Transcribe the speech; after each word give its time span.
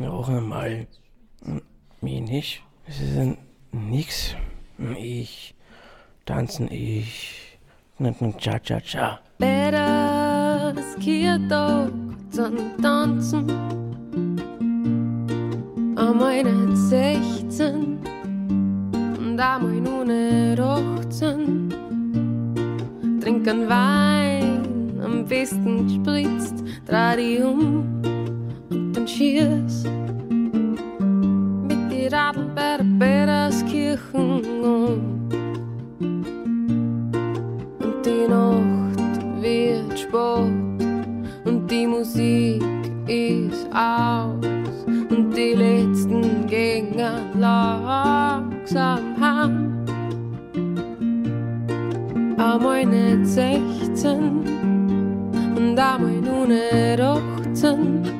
Noch 0.00 0.28
einmal. 0.28 0.86
Mich 2.00 2.20
nicht. 2.20 2.62
Es 2.86 3.00
ist 3.00 3.36
nix. 3.72 4.34
Ich. 4.98 5.54
Tanzen 6.24 6.70
ich. 6.70 7.58
Cha-cha-cha. 8.38 9.20
Better 9.38 10.74
skiertog 10.92 11.92
zum 12.30 12.56
Tanzen. 12.82 13.46
Nicht 16.26 16.76
16 16.76 17.98
und 19.18 19.36
nicht 19.36 20.60
18. 20.60 21.74
Trinken 23.20 23.68
Wein, 23.68 25.00
am 25.02 25.24
besten 25.24 25.86
gespritzt, 25.86 26.62
dreh 26.86 27.42
um 27.42 28.02
und 28.96 29.10
schieß 29.10 29.84
mit 31.68 31.92
die 31.92 32.06
Radl 32.06 32.50
bei 32.54 32.78
der 32.78 32.86
Peterskirchen 32.98 34.42
um. 34.62 35.28
Und 37.80 38.06
die 38.06 38.26
Nacht 38.28 39.42
wird 39.42 39.98
spät 39.98 40.86
und 41.44 41.70
die 41.70 41.86
Musik 41.86 42.62
ist 43.06 43.66
aus 43.74 44.86
und 45.10 45.36
die 45.36 45.54
letzten 45.54 46.46
gehen 46.46 46.96
langsam 47.38 49.00
heim. 49.20 49.72
Einmal 52.38 52.86
nicht 52.86 53.26
16 53.26 54.44
und 55.56 55.78
einmal 55.78 56.20
nur 56.20 56.46
nicht 56.46 57.00
18. 57.00 58.15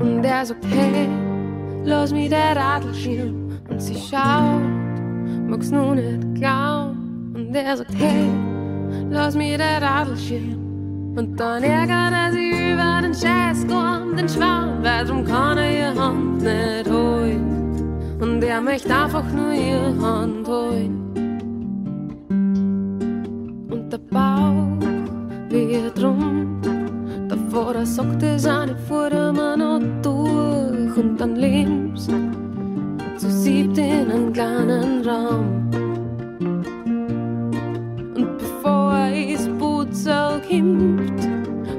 Und 0.00 0.24
er 0.24 0.44
sagt, 0.44 0.64
hey, 0.66 1.08
lass 1.84 2.12
mich 2.12 2.28
der 2.28 2.56
Radl 2.56 2.94
schieben. 2.94 3.60
Und 3.68 3.80
sie 3.80 3.94
schaut, 3.94 4.62
mag's 5.48 5.70
nur 5.70 5.94
nicht 5.94 6.34
glauben. 6.34 7.32
Und 7.34 7.54
er 7.54 7.76
sagt, 7.76 7.94
hey, 7.96 8.28
lass 9.10 9.34
mich 9.34 9.56
der 9.56 9.80
Radl 9.82 10.16
schieben. 10.16 11.14
Und 11.16 11.40
dann 11.40 11.62
ärgert 11.62 12.12
er 12.12 12.32
sich 12.32 12.52
über 12.52 13.00
den 13.00 13.14
Scheißkorn, 13.14 14.16
den 14.16 14.28
Schwarm, 14.28 14.82
weil 14.82 15.06
drum 15.06 15.24
kann 15.24 15.56
er 15.56 15.70
ihre 15.70 15.98
Hand 15.98 16.42
nicht 16.42 16.90
holen. 16.90 18.18
Und 18.20 18.42
er 18.42 18.60
möchte 18.60 18.94
einfach 18.94 19.24
nur 19.32 19.52
ihre 19.52 19.98
Hand 19.98 20.46
holen. 20.46 21.02
Und 23.70 23.90
der 23.90 23.98
Bauch 23.98 24.76
wird 25.48 26.02
rund, 26.02 26.75
es 28.36 28.46
eine 28.46 28.76
vor 28.88 29.10
immer 29.10 29.56
noch 29.56 29.80
durch. 30.02 30.96
Und 30.96 31.16
dann 31.18 31.36
lebst 31.36 32.10
zu 33.16 33.30
siebt 33.30 33.78
in 33.78 34.10
einem 34.10 34.32
kleinen 34.32 35.06
Raum. 35.06 35.70
Und 38.14 38.38
bevor 38.38 38.92
er 38.92 39.14
ins 39.14 39.48
Putzel 39.58 40.42
kommt, 40.48 41.28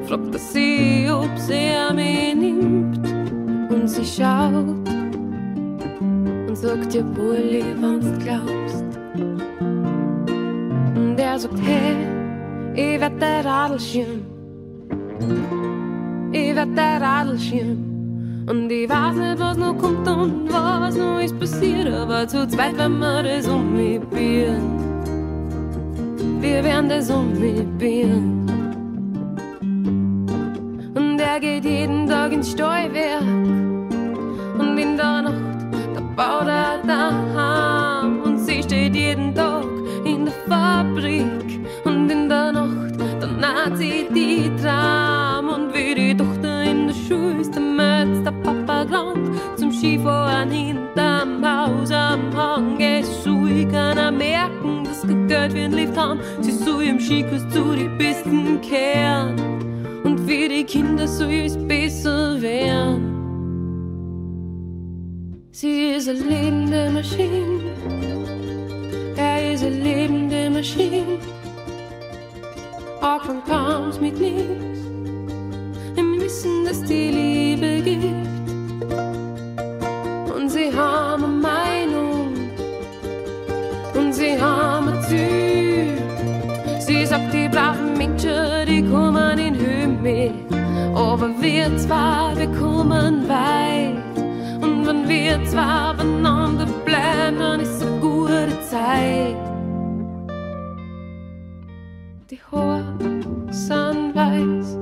fragt 0.07 0.33
er 0.33 0.39
sie, 0.39 1.09
ob 1.11 1.37
sie 1.37 1.71
mich 1.93 2.35
nimmt. 2.35 3.07
Und 3.69 3.87
sie 3.87 4.05
schaut 4.05 4.89
und 6.47 6.55
sagt 6.55 6.93
dir, 6.93 7.03
Bulli, 7.03 7.63
wenn's 7.79 8.11
glaubst. 8.23 8.83
Und 10.95 11.19
er 11.19 11.37
sagt, 11.39 11.59
hey, 11.61 11.95
ich 12.73 12.99
werd 12.99 13.21
der 13.21 13.45
Radlschirm. 13.45 14.25
Ich 16.39 16.55
werd 16.55 16.77
der 16.77 17.01
Radlschirm. 17.01 18.45
Und 18.47 18.71
ich 18.71 18.87
weiß 18.87 19.15
nicht, 19.15 19.39
was 19.39 19.57
noch 19.57 19.75
kommt 19.77 20.07
und 20.07 20.53
was 20.53 20.95
noch 20.95 21.19
ist 21.19 21.37
passiert, 21.39 21.87
aber 21.91 22.27
zu 22.27 22.47
zweit 22.47 22.77
werden 22.77 22.99
wir 22.99 23.23
das 23.23 23.47
umbieren. 23.47 24.61
Wir 26.39 26.63
werden 26.63 26.89
das 26.89 27.09
umbieren. 27.09 28.45
Und 30.95 31.19
er 31.19 31.39
geht 31.39 31.65
jeden 31.65 32.07
Tag 32.07 32.31
ins 32.31 32.51
Steuerwerk. 32.51 33.23
Und 34.59 34.77
in 34.77 34.95
der 34.95 35.21
Nacht, 35.23 35.57
da 35.95 36.01
baut 36.15 36.47
er 36.47 36.77
daheim. 36.85 38.21
Und 38.21 38.37
sie 38.37 38.61
steht 38.61 38.95
jeden 38.95 39.33
Tag 39.33 39.65
in 40.05 40.25
der 40.25 40.33
Fabrik. 40.47 41.59
Und 41.83 42.09
in 42.11 42.29
der 42.29 42.51
Nacht, 42.51 42.95
da 43.19 43.27
naht 43.27 43.77
sie 43.77 44.05
die 44.13 44.51
Tram. 44.61 44.96
Zum 49.77 49.89
Skifahren 49.89 50.49
hinterm 50.49 51.45
Haus 51.45 51.91
am 51.91 52.35
Hang. 52.35 52.79
Es 52.79 53.23
soll 53.23 53.65
keiner 53.65 54.11
merken, 54.11 54.83
dass 54.83 55.07
wir 55.07 55.15
Geld 55.27 55.51
für 55.51 55.59
ein 55.59 55.71
Lift 55.71 55.95
haben. 55.95 56.19
Sie 56.41 56.51
soll 56.51 56.83
im 56.83 56.99
Skikurs 56.99 57.47
zu 57.49 57.75
die 57.75 57.89
Besten 57.97 58.59
kehren. 58.61 59.35
Und 60.03 60.19
für 60.21 60.49
die 60.49 60.63
Kinder 60.63 61.07
soll 61.07 61.31
es 61.31 61.55
besser 61.55 62.41
werden. 62.41 63.13
Sie 65.51 65.91
ist 65.91 66.09
eine 66.09 66.19
lebende 66.21 66.89
Maschine. 66.89 67.61
Er 69.15 69.53
ist 69.53 69.63
eine 69.63 69.75
lebende 69.75 70.49
Maschine. 70.49 71.19
Auch 73.01 73.23
von 73.23 73.43
Kaums 73.43 73.99
mit 73.99 74.19
nichts. 74.19 74.79
Im 75.95 76.19
Wissen, 76.19 76.65
dass 76.65 76.81
die 76.83 77.11
Liebe 77.11 77.81
gibt. 77.83 78.37
Sie 80.57 80.75
haben 80.75 81.23
eine 81.23 81.33
Meinung. 81.51 82.33
Und 83.93 84.11
sie 84.11 84.41
haben 84.41 84.87
ein 84.87 85.03
Ziel. 85.03 85.99
Sie 86.79 87.05
sagt, 87.05 87.31
die 87.31 87.47
braven 87.47 87.95
Menschen, 87.95 88.65
die 88.65 88.81
kommen 88.81 89.37
in 89.37 90.01
mit. 90.01 90.33
Aber 90.95 91.29
wir 91.39 91.77
zwei, 91.77 92.33
wir 92.37 92.47
kommen 92.59 93.29
weit. 93.29 94.01
Und 94.63 94.87
wenn 94.87 95.07
wir 95.07 95.45
zwei 95.45 95.93
beieinander 95.93 96.65
bleiben, 96.85 97.37
dann 97.37 97.59
ist 97.59 97.79
eine 97.83 97.99
gute 97.99 98.47
Zeit. 98.71 99.37
Die 102.31 102.39
Haare 102.51 102.83
sind 103.51 104.15
weiß. 104.15 104.79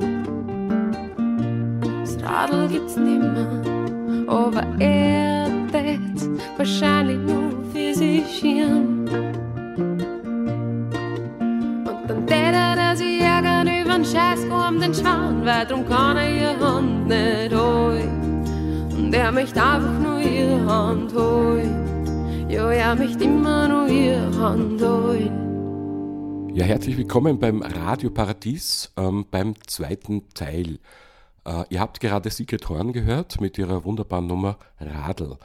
Das 2.01 2.23
Radl 2.23 2.69
gibt's 2.69 2.95
nimmer, 2.95 3.61
aber 4.27 4.63
er 4.79 5.64
tät 5.75 6.29
wahrscheinlich 6.57 7.17
nur 7.17 7.51
für 7.71 7.93
sich 7.93 8.23
schirm. 8.37 9.05
Und 11.85 12.07
dann 12.07 12.25
tät 12.27 12.53
er, 12.53 12.75
dass 12.75 13.01
ich 13.01 13.19
ärgern 13.21 13.67
übern 13.67 14.05
Scheißkorn 14.05 14.79
den 14.79 14.93
Schwan, 14.93 15.45
weil 15.45 15.65
drum 15.65 15.85
kann 15.87 16.17
er 16.17 16.29
ihre 16.29 16.75
Hand 16.75 17.07
nicht 17.07 17.53
holen. 17.53 18.43
Und 18.97 19.13
er 19.13 19.31
möchte 19.31 19.61
einfach 19.61 19.99
nur 19.99 20.19
ihre 20.19 20.65
Hand 20.65 21.13
holen. 21.13 22.47
Ja, 22.49 22.71
er 22.71 22.95
möchte 22.95 23.25
immer 23.25 23.67
nur 23.67 23.87
ihre 23.89 24.37
Hand 24.39 24.81
holen. 24.81 26.51
Ja, 26.53 26.63
herzlich 26.63 26.95
willkommen 26.95 27.37
beim 27.37 27.61
Radio 27.61 28.09
Paradies 28.11 28.93
ähm, 28.95 29.25
beim 29.29 29.55
zweiten 29.67 30.29
Teil. 30.33 30.79
Äh, 31.45 31.65
ihr 31.69 31.81
habt 31.81 31.99
gerade 31.99 32.29
Sigrid 32.29 32.69
Horn 32.69 32.93
gehört 32.93 33.41
mit 33.41 33.57
ihrer 33.57 33.83
wunderbaren 33.83 34.27
Nummer 34.27 34.57
Radl. 34.79 35.37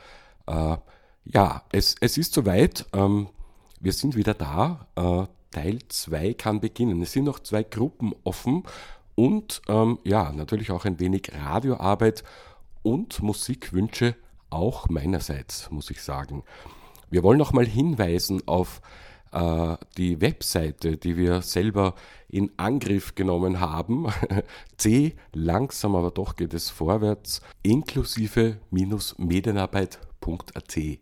Äh, 0.50 0.76
ja, 1.24 1.62
es, 1.72 1.94
es 2.00 2.18
ist 2.18 2.34
soweit. 2.34 2.86
Ähm, 2.92 3.28
wir 3.80 3.92
sind 3.92 4.16
wieder 4.16 4.34
da. 4.34 4.86
Äh, 4.96 5.26
Teil 5.50 5.78
2 5.88 6.34
kann 6.34 6.60
beginnen. 6.60 7.02
Es 7.02 7.12
sind 7.12 7.24
noch 7.24 7.40
zwei 7.40 7.62
Gruppen 7.62 8.14
offen 8.24 8.64
und 9.14 9.62
ähm, 9.68 9.98
ja, 10.04 10.32
natürlich 10.32 10.70
auch 10.70 10.84
ein 10.84 11.00
wenig 11.00 11.32
Radioarbeit 11.34 12.22
und 12.82 13.22
Musikwünsche 13.22 14.14
auch 14.48 14.88
meinerseits, 14.88 15.70
muss 15.70 15.90
ich 15.90 16.02
sagen. 16.02 16.44
Wir 17.10 17.22
wollen 17.22 17.38
noch 17.38 17.52
mal 17.52 17.66
hinweisen 17.66 18.46
auf 18.46 18.80
äh, 19.32 19.76
die 19.96 20.20
Webseite, 20.20 20.96
die 20.96 21.16
wir 21.16 21.42
selber 21.42 21.94
in 22.28 22.52
Angriff 22.56 23.14
genommen 23.14 23.60
haben. 23.60 24.06
C, 24.76 25.16
langsam, 25.32 25.96
aber 25.96 26.12
doch 26.12 26.36
geht 26.36 26.54
es 26.54 26.70
vorwärts, 26.70 27.40
inklusive-medienarbeit.at. 30.20 30.98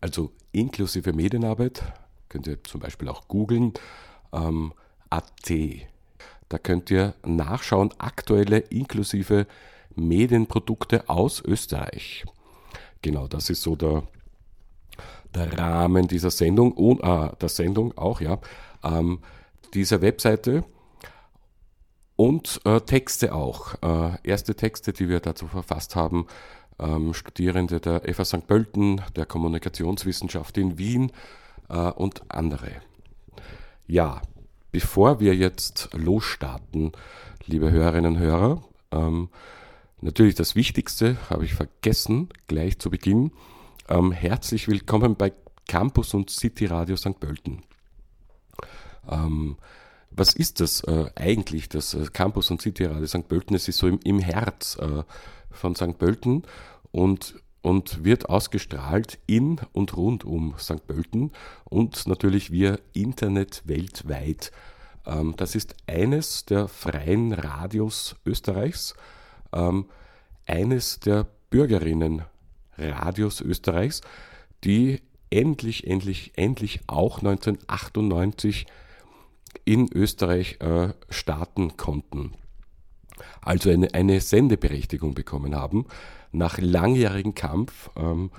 Also 0.00 0.32
inklusive 0.52 1.12
Medienarbeit, 1.12 1.82
könnt 2.28 2.46
ihr 2.46 2.62
zum 2.64 2.80
Beispiel 2.80 3.08
auch 3.08 3.28
googeln, 3.28 3.72
ähm, 4.32 4.72
AT. 5.10 5.50
Da 6.48 6.58
könnt 6.58 6.90
ihr 6.90 7.14
nachschauen, 7.24 7.92
aktuelle 7.98 8.58
inklusive 8.58 9.46
Medienprodukte 9.94 11.08
aus 11.08 11.42
Österreich. 11.44 12.24
Genau, 13.02 13.26
das 13.26 13.50
ist 13.50 13.62
so 13.62 13.76
der, 13.76 14.04
der 15.34 15.58
Rahmen 15.58 16.06
dieser 16.08 16.30
Sendung 16.30 16.72
und 16.72 17.02
äh, 17.02 17.30
der 17.40 17.48
Sendung 17.48 17.96
auch, 17.96 18.20
ja. 18.20 18.38
Ähm, 18.84 19.20
dieser 19.74 20.00
Webseite. 20.02 20.64
und 22.16 22.60
äh, 22.64 22.80
Texte 22.80 23.34
auch. 23.34 23.74
Äh, 23.82 24.18
erste 24.22 24.54
Texte, 24.54 24.92
die 24.92 25.08
wir 25.08 25.20
dazu 25.20 25.46
verfasst 25.46 25.96
haben, 25.96 26.26
ähm, 26.78 27.14
Studierende 27.14 27.80
der 27.80 28.02
FA 28.14 28.24
St. 28.24 28.46
Pölten, 28.46 29.00
der 29.14 29.26
Kommunikationswissenschaft 29.26 30.58
in 30.58 30.78
Wien 30.78 31.12
äh, 31.68 31.90
und 31.90 32.22
andere. 32.28 32.70
Ja, 33.86 34.22
bevor 34.72 35.20
wir 35.20 35.34
jetzt 35.34 35.90
losstarten, 35.92 36.92
liebe 37.46 37.70
Hörerinnen 37.70 38.16
und 38.16 38.20
Hörer, 38.20 38.64
ähm, 38.90 39.28
natürlich 40.00 40.34
das 40.34 40.56
Wichtigste 40.56 41.16
habe 41.30 41.44
ich 41.44 41.54
vergessen, 41.54 42.28
gleich 42.46 42.78
zu 42.78 42.90
Beginn. 42.90 43.32
Ähm, 43.88 44.12
herzlich 44.12 44.68
willkommen 44.68 45.16
bei 45.16 45.32
Campus 45.68 46.14
und 46.14 46.30
City 46.30 46.66
Radio 46.66 46.96
St. 46.96 47.18
Pölten. 47.18 47.62
Ähm, 49.08 49.56
was 50.10 50.34
ist 50.34 50.60
das 50.60 50.82
äh, 50.84 51.10
eigentlich, 51.14 51.68
das 51.68 51.94
äh, 51.94 52.06
Campus 52.12 52.50
und 52.50 52.62
City 52.62 52.84
Radio 52.84 53.06
St. 53.06 53.28
Pölten? 53.28 53.54
Es 53.54 53.68
ist 53.68 53.78
so 53.78 53.86
im, 53.86 54.00
im 54.02 54.18
Herz 54.18 54.76
äh, 54.80 55.02
von 55.56 55.74
St. 55.74 55.98
Pölten 55.98 56.44
und, 56.92 57.34
und 57.62 58.04
wird 58.04 58.28
ausgestrahlt 58.28 59.18
in 59.26 59.60
und 59.72 59.96
rund 59.96 60.24
um 60.24 60.54
St. 60.58 60.86
Pölten 60.86 61.32
und 61.64 62.06
natürlich 62.06 62.50
via 62.50 62.78
Internet 62.92 63.62
weltweit. 63.66 64.52
Ähm, 65.06 65.34
das 65.36 65.54
ist 65.54 65.74
eines 65.86 66.44
der 66.44 66.68
freien 66.68 67.32
Radios 67.32 68.16
Österreichs, 68.24 68.94
ähm, 69.52 69.86
eines 70.46 71.00
der 71.00 71.26
Bürgerinnenradios 71.50 73.40
Österreichs, 73.40 74.00
die 74.64 75.00
endlich, 75.30 75.86
endlich, 75.86 76.32
endlich 76.36 76.80
auch 76.86 77.18
1998 77.18 78.66
in 79.64 79.92
Österreich 79.92 80.60
äh, 80.60 80.92
starten 81.08 81.76
konnten. 81.76 82.32
Also 83.40 83.70
eine, 83.70 83.92
eine 83.94 84.20
Sendeberechtigung 84.20 85.14
bekommen 85.14 85.54
haben, 85.54 85.86
nach 86.32 86.58
langjährigem 86.58 87.34
Kampf 87.34 87.90
ähm, 87.96 88.30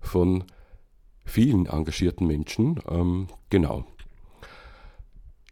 von 0.00 0.44
vielen 1.24 1.66
engagierten 1.66 2.26
Menschen. 2.26 2.80
Ähm, 2.88 3.28
genau. 3.50 3.84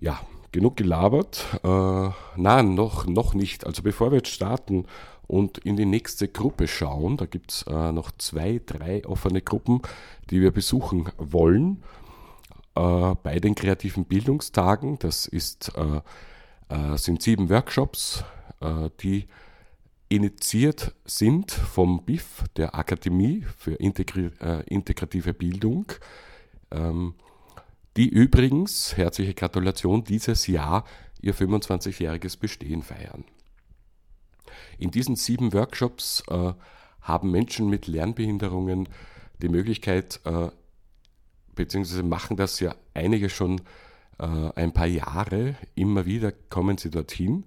Ja, 0.00 0.20
genug 0.52 0.76
gelabert. 0.76 1.46
Äh, 1.64 2.10
nein, 2.36 2.74
noch, 2.74 3.06
noch 3.06 3.34
nicht. 3.34 3.66
Also 3.66 3.82
bevor 3.82 4.10
wir 4.10 4.18
jetzt 4.18 4.32
starten 4.32 4.86
und 5.26 5.58
in 5.58 5.76
die 5.76 5.86
nächste 5.86 6.28
Gruppe 6.28 6.68
schauen, 6.68 7.16
da 7.16 7.26
gibt 7.26 7.52
es 7.52 7.62
äh, 7.62 7.92
noch 7.92 8.10
zwei, 8.18 8.60
drei 8.64 9.04
offene 9.06 9.40
Gruppen, 9.40 9.80
die 10.30 10.40
wir 10.40 10.50
besuchen 10.50 11.08
wollen 11.16 11.82
äh, 12.74 13.14
bei 13.22 13.38
den 13.38 13.54
kreativen 13.54 14.04
Bildungstagen. 14.04 14.98
Das 14.98 15.26
ist, 15.26 15.72
äh, 15.76 16.00
äh, 16.74 16.98
sind 16.98 17.22
sieben 17.22 17.48
Workshops, 17.48 18.24
die 19.00 19.26
initiiert 20.12 20.94
sind 21.06 21.50
vom 21.50 22.04
BIF, 22.04 22.44
der 22.56 22.74
Akademie 22.74 23.46
für 23.56 23.80
äh, 23.80 24.62
integrative 24.66 25.32
Bildung, 25.32 25.86
ähm, 26.70 27.14
die 27.96 28.08
übrigens, 28.08 28.96
herzliche 28.96 29.34
Gratulation, 29.34 30.04
dieses 30.04 30.46
Jahr 30.46 30.84
ihr 31.22 31.34
25-jähriges 31.34 32.38
Bestehen 32.38 32.82
feiern. 32.82 33.24
In 34.78 34.90
diesen 34.90 35.16
sieben 35.16 35.52
Workshops 35.54 36.22
äh, 36.28 36.52
haben 37.00 37.30
Menschen 37.30 37.70
mit 37.70 37.86
Lernbehinderungen 37.86 38.88
die 39.40 39.48
Möglichkeit, 39.48 40.20
äh, 40.24 40.48
beziehungsweise 41.54 42.02
machen 42.02 42.36
das 42.36 42.60
ja 42.60 42.74
einige 42.92 43.30
schon 43.30 43.62
äh, 44.18 44.50
ein 44.56 44.72
paar 44.72 44.86
Jahre, 44.86 45.56
immer 45.74 46.04
wieder 46.04 46.32
kommen 46.32 46.76
sie 46.76 46.90
dorthin, 46.90 47.44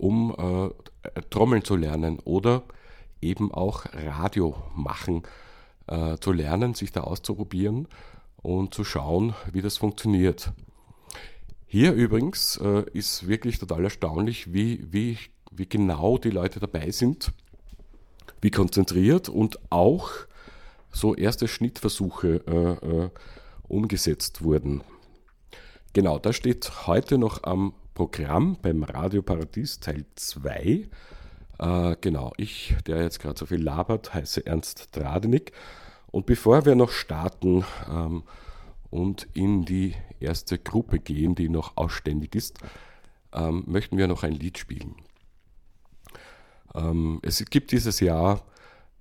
um 0.00 0.72
äh, 1.04 1.20
Trommeln 1.30 1.64
zu 1.64 1.76
lernen 1.76 2.18
oder 2.20 2.62
eben 3.20 3.52
auch 3.52 3.84
Radio 3.94 4.56
machen 4.74 5.22
äh, 5.86 6.16
zu 6.18 6.32
lernen, 6.32 6.74
sich 6.74 6.92
da 6.92 7.02
auszuprobieren 7.02 7.86
und 8.42 8.74
zu 8.74 8.84
schauen, 8.84 9.34
wie 9.52 9.62
das 9.62 9.76
funktioniert. 9.76 10.52
Hier 11.66 11.92
übrigens 11.92 12.56
äh, 12.56 12.84
ist 12.92 13.28
wirklich 13.28 13.58
total 13.58 13.84
erstaunlich, 13.84 14.52
wie, 14.52 14.84
wie, 14.90 15.18
wie 15.52 15.68
genau 15.68 16.18
die 16.18 16.30
Leute 16.30 16.58
dabei 16.58 16.90
sind, 16.90 17.32
wie 18.40 18.50
konzentriert 18.50 19.28
und 19.28 19.58
auch 19.70 20.10
so 20.90 21.14
erste 21.14 21.46
Schnittversuche 21.46 22.42
äh, 22.46 23.04
äh, 23.04 23.10
umgesetzt 23.68 24.42
wurden. 24.42 24.82
Genau, 25.92 26.18
das 26.18 26.36
steht 26.36 26.86
heute 26.86 27.18
noch 27.18 27.44
am 27.44 27.74
Programm 28.00 28.56
beim 28.62 28.82
Radio 28.82 29.20
Paradies 29.20 29.78
Teil 29.78 30.06
2. 30.14 30.88
Äh, 31.58 31.96
genau, 32.00 32.32
ich, 32.38 32.74
der 32.86 33.02
jetzt 33.02 33.20
gerade 33.20 33.38
so 33.38 33.44
viel 33.44 33.62
labert, 33.62 34.14
heiße 34.14 34.46
Ernst 34.46 34.96
Dradenig. 34.96 35.52
Und 36.10 36.24
bevor 36.24 36.64
wir 36.64 36.76
noch 36.76 36.92
starten 36.92 37.62
ähm, 37.90 38.22
und 38.88 39.28
in 39.34 39.66
die 39.66 39.96
erste 40.18 40.58
Gruppe 40.58 40.98
gehen, 40.98 41.34
die 41.34 41.50
noch 41.50 41.76
ausständig 41.76 42.34
ist, 42.34 42.56
ähm, 43.34 43.64
möchten 43.66 43.98
wir 43.98 44.08
noch 44.08 44.22
ein 44.22 44.32
Lied 44.32 44.56
spielen. 44.56 44.94
Ähm, 46.74 47.18
es 47.20 47.44
gibt 47.50 47.70
dieses 47.70 48.00
Jahr 48.00 48.40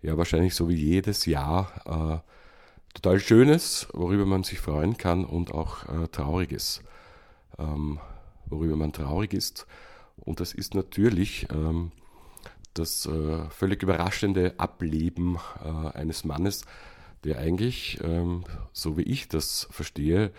ja 0.02 0.18
wahrscheinlich 0.18 0.56
so 0.56 0.68
wie 0.68 0.76
jedes 0.76 1.26
Jahr 1.26 1.72
äh, 1.86 2.96
total 2.96 3.22
Schönes, 3.22 3.88
worüber 3.94 4.26
man 4.26 4.44
sich 4.44 4.60
freuen 4.60 4.98
kann 4.98 5.24
und 5.24 5.54
auch 5.54 5.88
äh, 5.88 6.10
Trauriges, 6.10 6.84
ähm, 7.58 8.02
worüber 8.50 8.76
man 8.76 8.94
traurig 8.94 9.34
ist. 9.34 9.68
Und 10.18 10.40
das 10.40 10.54
ist 10.54 10.76
natürlich 10.76 11.48
ähm, 11.52 11.92
das 12.74 13.06
äh, 13.06 13.50
völlig 13.50 13.84
überraschende 13.84 14.54
Ableben 14.58 15.38
äh, 15.64 15.98
eines 15.98 16.24
Mannes, 16.24 16.66
der 17.24 17.40
eigentlich, 17.40 18.00
ähm, 18.04 18.44
so 18.72 18.98
wie 18.98 19.04
ich 19.04 19.28
das 19.28 19.68
verstehe, 19.72 20.32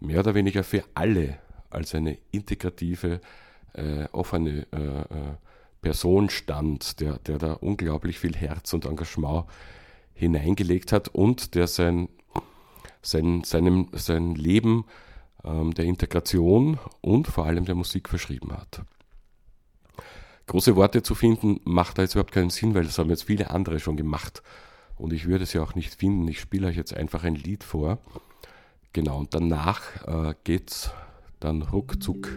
mehr 0.00 0.20
oder 0.20 0.34
weniger 0.34 0.64
für 0.64 0.84
alle 0.94 1.38
als 1.70 1.94
eine 1.94 2.18
integrative, 2.30 3.20
äh, 3.74 4.04
offene 4.12 4.66
äh, 4.72 5.00
äh, 5.00 5.36
Person 5.82 6.30
stand, 6.30 7.00
der, 7.00 7.18
der 7.18 7.38
da 7.38 7.52
unglaublich 7.54 8.18
viel 8.18 8.34
Herz 8.34 8.72
und 8.72 8.86
Engagement 8.86 9.44
hineingelegt 10.14 10.92
hat 10.92 11.08
und 11.08 11.54
der 11.54 11.66
sein, 11.66 12.08
sein, 13.02 13.42
seinem, 13.44 13.88
sein 13.92 14.34
Leben 14.34 14.84
der 15.44 15.84
Integration 15.84 16.78
und 17.00 17.28
vor 17.28 17.46
allem 17.46 17.64
der 17.64 17.74
Musik 17.74 18.08
verschrieben 18.08 18.52
hat. 18.52 18.82
Große 20.46 20.76
Worte 20.76 21.02
zu 21.02 21.14
finden 21.14 21.60
macht 21.64 21.98
da 21.98 22.02
jetzt 22.02 22.14
überhaupt 22.14 22.32
keinen 22.32 22.50
Sinn, 22.50 22.74
weil 22.74 22.84
das 22.84 22.98
haben 22.98 23.10
jetzt 23.10 23.24
viele 23.24 23.50
andere 23.50 23.80
schon 23.80 23.96
gemacht. 23.96 24.42
Und 24.96 25.12
ich 25.12 25.26
würde 25.26 25.44
es 25.44 25.52
ja 25.52 25.62
auch 25.62 25.74
nicht 25.74 25.94
finden. 25.94 26.28
Ich 26.28 26.40
spiele 26.40 26.66
euch 26.66 26.76
jetzt 26.76 26.94
einfach 26.94 27.24
ein 27.24 27.34
Lied 27.34 27.64
vor. 27.64 27.98
Genau, 28.92 29.18
und 29.18 29.34
danach 29.34 29.80
äh, 30.06 30.54
es 30.54 30.90
dann 31.40 31.62
ruckzuck 31.62 32.28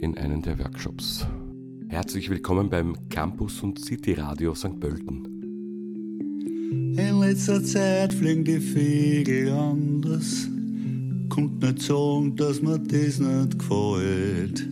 in 0.00 0.16
einen 0.18 0.42
der 0.42 0.58
Workshops. 0.58 1.26
Herzlich 1.88 2.30
willkommen 2.30 2.70
beim 2.70 3.08
Campus 3.08 3.60
und 3.62 3.78
City 3.78 4.14
Radio 4.14 4.54
St. 4.54 4.80
Pölten. 4.80 5.26
In 6.96 7.20
letzter 7.20 7.62
Zeit 7.62 8.12
fliegen 8.12 8.44
die 8.44 8.60
Vögel 8.60 9.52
anders. 9.52 10.48
Kommt 11.30 11.62
nicht 11.62 11.82
sagen, 11.82 12.34
dass 12.36 12.60
mir 12.60 12.78
das 12.78 13.20
nicht 13.20 13.58
gefällt. 13.58 14.68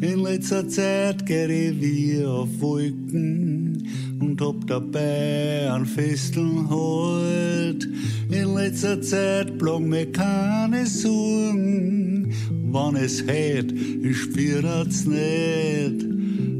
In 0.00 0.20
letzter 0.22 0.68
Zeit 0.68 1.26
geh 1.26 1.46
ich 1.46 1.80
wie 1.80 2.24
auf 2.24 2.48
Wolken 2.60 3.84
und 4.20 4.40
hab 4.40 4.64
dabei 4.68 5.68
einen 5.72 5.86
festen 5.86 6.70
Halt. 6.70 7.88
In 8.30 8.54
letzter 8.54 9.02
Zeit 9.02 9.58
plagen 9.58 9.88
mir 9.88 10.06
keine 10.12 10.86
Sorgen, 10.86 12.32
wann 12.70 12.94
es 12.94 13.26
hält, 13.26 13.72
ich 13.72 14.16
spür's 14.16 15.04
nicht. 15.04 16.06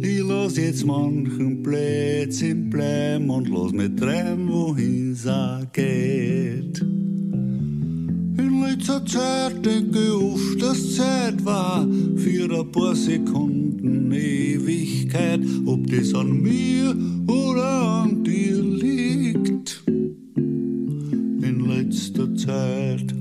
Ich 0.02 0.20
lass 0.24 0.56
jetzt 0.56 0.84
manchen 0.84 1.62
Plätzchen 1.62 2.68
bleiben 2.70 3.30
und 3.30 3.48
lass 3.48 3.70
mich 3.70 3.94
treiben, 3.94 4.48
wohin 4.48 5.12
es 5.12 5.28
auch 5.28 5.64
geht. 5.72 6.84
In 8.38 8.62
letzter 8.62 9.04
Zeit 9.04 9.66
denke 9.66 9.98
ich 9.98 10.12
oft, 10.12 10.62
dass 10.62 10.96
Zeit 10.96 11.44
war 11.44 11.86
für 12.16 12.60
ein 12.60 12.72
paar 12.72 12.94
Sekunden 12.94 14.12
Ewigkeit, 14.12 15.40
ob 15.66 15.86
das 15.88 16.14
an 16.14 16.40
mir 16.40 16.96
oder 17.26 18.02
an 18.02 18.24
dir 18.24 18.62
liegt. 18.62 19.82
In 20.36 21.66
letzter 21.66 22.34
Zeit. 22.36 23.14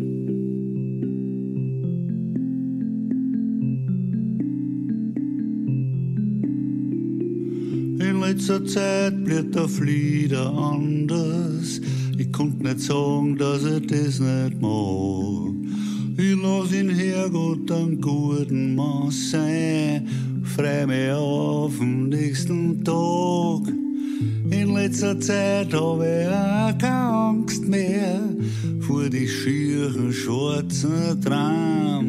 letzter 8.38 8.66
Zeit 8.66 9.26
der 9.56 9.68
Flieder 9.68 10.54
anders. 10.54 11.82
Ich 12.20 12.32
konnte 12.32 12.64
nicht 12.64 12.80
sagen, 12.80 13.38
dass 13.38 13.64
ich 13.64 13.86
das 13.88 14.20
nicht 14.20 14.60
mag. 14.60 15.54
Ich 16.18 16.36
lass 16.42 16.74
ihn 16.74 16.90
Herrgott 16.90 17.72
einen 17.72 18.02
guten 18.02 18.74
Mann 18.74 19.12
sein, 19.12 20.08
freu 20.44 20.88
mich 20.88 21.12
auf 21.12 21.78
den 21.78 22.10
nächsten 22.10 22.84
Tag. 22.84 23.68
In 24.50 24.74
letzter 24.74 25.20
Zeit 25.20 25.72
habe 25.74 26.24
ich 26.24 26.28
auch 26.28 26.78
keine 26.80 27.14
Angst 27.14 27.68
mehr 27.68 28.20
vor 28.80 29.10
die 29.10 29.28
schieren 29.28 30.12
schwarzen 30.12 31.22
Tram. 31.22 32.06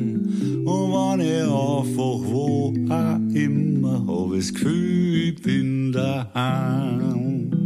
Und 0.64 0.92
wenn 0.92 1.20
ich 1.20 1.42
einfach 1.42 2.20
wo 2.24 2.72
auch 2.88 3.34
immer, 3.34 4.06
hab 4.06 4.32
ich 4.32 4.46
das 4.46 4.54
Gefühl, 4.54 5.28
ich 5.28 5.42
bin 5.42 5.92
daheim. 5.92 7.57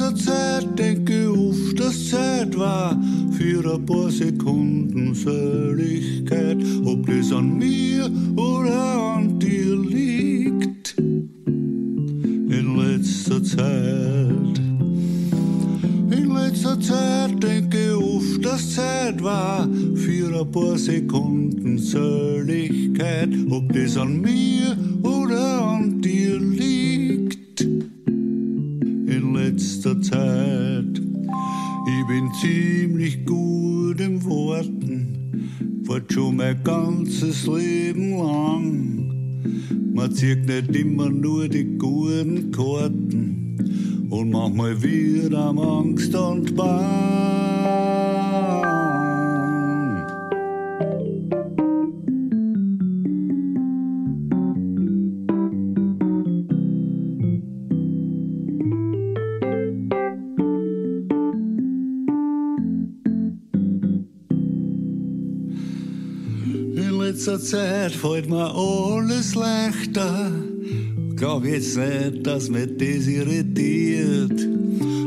Letzter 0.00 0.16
Zeit 0.16 0.78
denke 0.78 1.30
oft, 1.30 1.78
dass 1.78 2.08
Zeit 2.08 2.56
war 2.56 2.98
für 3.32 3.74
ein 3.74 3.84
paar 3.84 4.10
Sekunden 4.10 5.14
Seligkeit, 5.14 6.56
ob 6.86 7.06
das 7.06 7.30
an 7.30 7.58
mir 7.58 8.10
oder 8.34 9.16
an 9.16 9.38
dir 9.38 9.76
liegt. 9.76 10.96
In 10.96 12.76
letzter 12.78 13.44
Zeit. 13.44 14.58
In 16.10 16.34
letzter 16.34 16.80
Zeit 16.80 17.42
denke 17.42 17.98
oft, 17.98 18.42
dass 18.42 18.76
Zeit 18.76 19.22
war 19.22 19.68
für 19.96 20.40
ein 20.40 20.50
paar 20.50 20.78
Sekunden 20.78 21.76
Seligkeit, 21.76 23.28
ob 23.50 23.70
das 23.74 23.98
an 23.98 24.22
mir 24.22 24.78
oder 25.02 25.60
an 25.60 26.00
dir 26.00 26.40
liegt. 26.40 26.79
Letzter 29.60 30.00
Zeit. 30.00 31.02
Ich 31.86 32.06
bin 32.06 32.32
ziemlich 32.40 33.26
gut 33.26 34.00
im 34.00 34.24
Worten, 34.24 35.82
wart 35.84 36.10
schon 36.10 36.36
mein 36.36 36.64
ganzes 36.64 37.46
Leben 37.46 38.16
lang. 38.16 39.92
Man 39.92 40.14
zieht 40.14 40.46
nicht 40.46 40.74
immer 40.74 41.10
nur 41.10 41.46
die 41.46 41.76
guten 41.76 42.50
Karten 42.50 44.08
und 44.08 44.30
manchmal 44.30 44.80
wird 44.82 45.34
am 45.34 45.58
Angst 45.58 46.14
und 46.14 46.56
Bang. 46.56 47.20
In 67.20 67.26
letzter 67.26 67.58
Zeit 67.58 67.92
fällt 67.92 68.30
mir 68.30 68.50
alles 68.54 69.34
leichter. 69.34 70.32
Glaub 71.16 71.44
jetzt 71.44 71.76
nicht, 71.76 72.26
dass 72.26 72.48
mich 72.48 72.78
das 72.78 73.06
irritiert. 73.08 74.48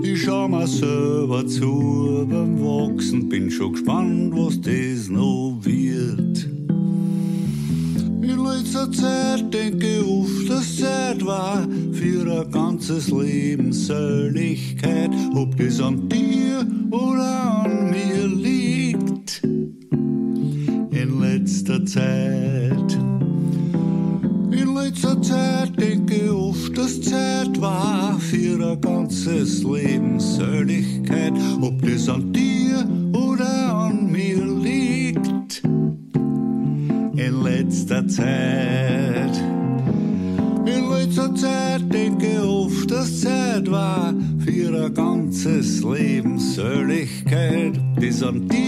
Ich 0.03 0.21
schau 0.21 0.47
mir 0.47 0.67
selber 0.67 1.47
zu 1.47 2.27
beim 2.29 2.61
Wachsen, 2.61 3.29
bin 3.29 3.49
schon 3.49 3.71
gespannt, 3.71 4.31
was 4.35 4.61
das 4.61 5.09
noch 5.09 5.57
wird. 5.63 6.47
In 8.21 8.45
letzter 8.45 8.91
Zeit 8.91 9.51
denke 9.51 9.97
ich 9.97 10.07
oft, 10.07 10.49
dass 10.51 10.77
Zeit 10.77 11.25
war 11.25 11.67
für 11.93 12.41
ein 12.41 12.51
ganzes 12.51 13.09
Leben 13.09 13.73
Seligkeit, 13.73 15.09
ob 15.33 15.57
das 15.57 15.81
an 15.81 16.07
dir 16.09 16.32
ganzes 29.23 29.63
Leben 29.63 30.19
Seligkeit, 30.19 31.31
ob 31.61 31.81
das 31.81 32.09
an 32.09 32.33
dir 32.33 32.85
oder 33.13 33.73
an 33.73 34.11
mir 34.11 34.43
liegt. 34.45 35.63
In 35.63 37.43
letzter 37.43 38.05
Zeit. 38.07 39.37
In 40.65 40.89
letzter 40.89 41.33
Zeit 41.35 41.93
denke 41.93 42.27
ich 42.33 42.39
oft, 42.39 42.91
dass 42.91 43.21
Zeit 43.21 43.71
war 43.71 44.13
für 44.39 44.85
ein 44.85 44.93
ganzes 44.93 45.81
Leben 45.83 46.37
Seligkeit, 46.37 47.79
das 48.01 48.23
an 48.23 48.49
dir 48.49 48.62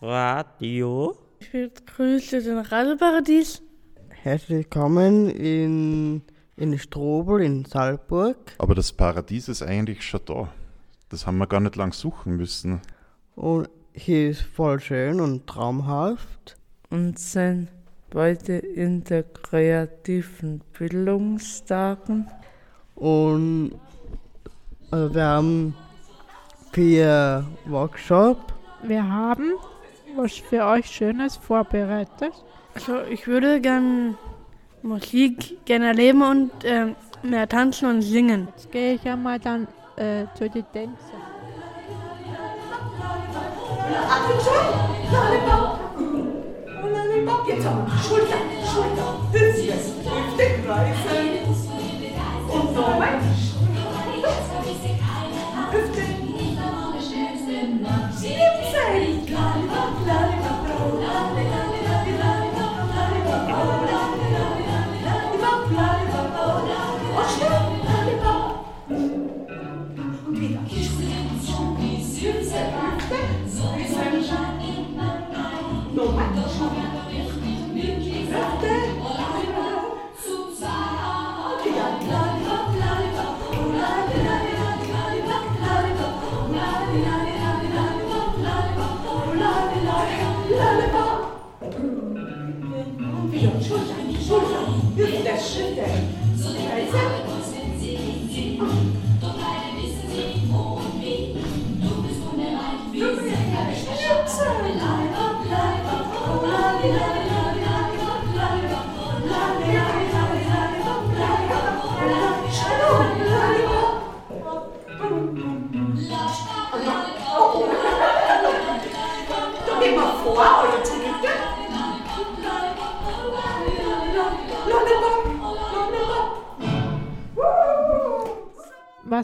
Radio. 0.00 1.16
Ich 1.38 1.50
begrüße 1.50 2.42
den 2.42 2.58
Radioparadies. 2.58 3.62
Herzlich 4.08 4.50
willkommen 4.50 5.30
in, 5.30 6.22
in 6.56 6.78
Strobel 6.78 7.42
in 7.42 7.64
Salzburg. 7.64 8.36
Aber 8.58 8.74
das 8.74 8.92
Paradies 8.92 9.48
ist 9.48 9.62
eigentlich 9.62 10.02
schon 10.02 10.20
da. 10.26 10.48
Das 11.08 11.26
haben 11.26 11.38
wir 11.38 11.46
gar 11.46 11.60
nicht 11.60 11.76
lang 11.76 11.92
suchen 11.92 12.36
müssen. 12.36 12.80
Und 13.34 13.68
hier 13.92 14.30
ist 14.30 14.42
voll 14.42 14.80
schön 14.80 15.20
und 15.20 15.46
traumhaft. 15.46 16.56
Und 16.90 17.18
sind 17.18 17.68
heute 18.14 18.54
in 18.54 19.04
der 19.04 19.22
kreativen 19.22 20.60
Bildungstagen. 20.78 22.28
Und 22.94 23.72
äh, 24.92 24.96
wir 24.96 25.24
haben 25.24 25.74
vier 26.72 27.46
Workshops. 27.66 28.59
Wir 28.82 29.08
haben 29.08 29.52
was 30.16 30.32
für 30.32 30.64
euch 30.64 30.86
Schönes 30.86 31.36
vorbereitet. 31.36 32.32
Also 32.74 33.00
ich 33.10 33.26
würde 33.26 33.60
gern 33.60 34.16
Musik 34.82 35.64
gerne 35.64 35.88
erleben 35.88 36.22
und 36.22 36.50
ähm, 36.64 36.96
mehr 37.22 37.48
tanzen 37.48 37.88
und 37.88 38.02
singen. 38.02 38.48
Jetzt 38.56 38.72
gehe 38.72 38.94
ich 38.94 39.04
ja 39.04 39.16
mal 39.16 39.38
dann 39.38 39.68
äh, 39.96 40.24
zu 40.34 40.48
den 40.48 40.64
Tänzern. 40.72 41.20
Jetzt 47.46 47.66
aber 47.66 47.86
Schulter, 47.98 48.36
Schulter, 48.64 49.08
Hüftchen, 49.32 49.74
Hüfte 49.74 50.44
kreisen 50.64 51.40
und 52.48 52.74
nochmal 52.74 53.18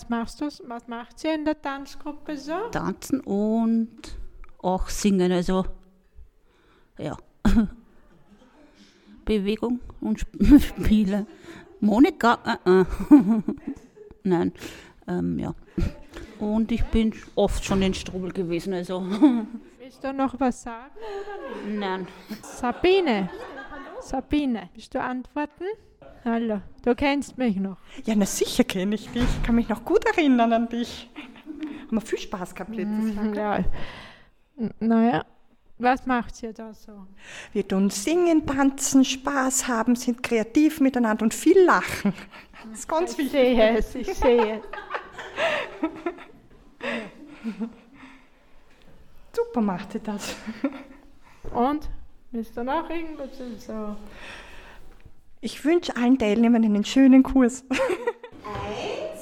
was 0.06 0.10
machst 0.10 0.40
du? 0.40 0.68
Was 0.68 0.86
macht 0.86 1.24
ihr 1.24 1.34
in 1.34 1.44
der 1.44 1.60
Tanzgruppe 1.60 2.36
so? 2.36 2.68
Tanzen 2.70 3.20
und 3.20 4.16
auch 4.58 4.88
singen, 4.88 5.32
also 5.32 5.64
ja. 6.98 7.16
Bewegung 9.24 9.80
und 10.00 10.18
Sp 10.22 10.38
Spiele. 10.60 11.26
Monika, 11.80 12.38
äh, 12.64 12.80
äh. 12.80 12.84
nein, 14.22 14.52
ähm, 15.08 15.38
ja. 15.38 15.54
Und 16.38 16.70
ich 16.70 16.84
bin 16.84 17.12
oft 17.34 17.64
schon 17.64 17.82
in 17.82 17.92
Strubel 17.92 18.32
gewesen, 18.32 18.74
also. 18.74 19.04
Willst 19.78 20.04
du 20.04 20.12
noch 20.12 20.38
was 20.38 20.62
sagen? 20.62 20.94
Nein. 21.68 22.06
Sabine. 22.42 23.28
Sabine, 24.00 24.70
willst 24.74 24.94
du 24.94 25.02
antworten? 25.02 25.64
Hallo, 26.28 26.60
du 26.82 26.92
kennst 26.96 27.38
mich 27.38 27.54
noch. 27.54 27.76
Ja, 28.04 28.16
na 28.16 28.26
sicher 28.26 28.64
kenne 28.64 28.96
ich 28.96 29.08
dich. 29.10 29.22
Ich 29.22 29.42
kann 29.44 29.54
mich 29.54 29.68
noch 29.68 29.84
gut 29.84 30.04
erinnern 30.06 30.52
an 30.52 30.68
dich. 30.68 31.08
Haben 31.86 31.98
wir 31.98 32.00
viel 32.00 32.18
Spaß 32.18 32.52
gehabt 32.52 32.74
letztes 32.74 33.14
Jahr. 33.14 33.24
Mhm, 33.24 33.34
ja. 33.34 33.64
Naja, 34.80 35.24
was 35.78 36.04
macht 36.04 36.42
ihr 36.42 36.52
da 36.52 36.74
so? 36.74 37.06
Wir 37.52 37.68
tun 37.68 37.90
singen, 37.90 38.44
tanzen, 38.44 39.04
Spaß 39.04 39.68
haben, 39.68 39.94
sind 39.94 40.20
kreativ 40.20 40.80
miteinander 40.80 41.22
und 41.22 41.32
viel 41.32 41.60
lachen. 41.64 42.12
Das 42.70 42.80
ist 42.80 42.88
ganz 42.88 43.12
Ich 43.12 43.18
wichtig. 43.18 43.30
sehe 43.30 43.78
es, 43.78 43.94
ich 43.94 44.12
sehe 44.14 44.60
es. 44.60 44.64
Super 49.32 49.60
macht 49.60 49.92
sie 49.92 50.00
das. 50.00 50.34
Und? 51.54 51.88
Willst 52.32 52.56
du 52.56 52.64
noch 52.64 52.90
irgendwas 52.90 53.30
so? 53.64 53.94
Ich 55.46 55.64
wünsche 55.64 55.94
allen 55.96 56.18
Teilnehmern 56.18 56.64
einen 56.64 56.84
schönen 56.84 57.22
Kurs. 57.22 57.64
Hi, 57.70 59.15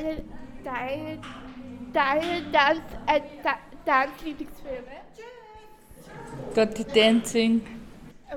deine, 0.00 0.22
deine, 0.64 1.18
deine 1.92 2.52
Tanz, 2.52 2.80
äh, 3.06 3.20
Ta- 3.42 3.58
Tanzlieblingsfilme? 3.84 4.86
Dirty 6.54 6.84
Dancing 6.84 7.62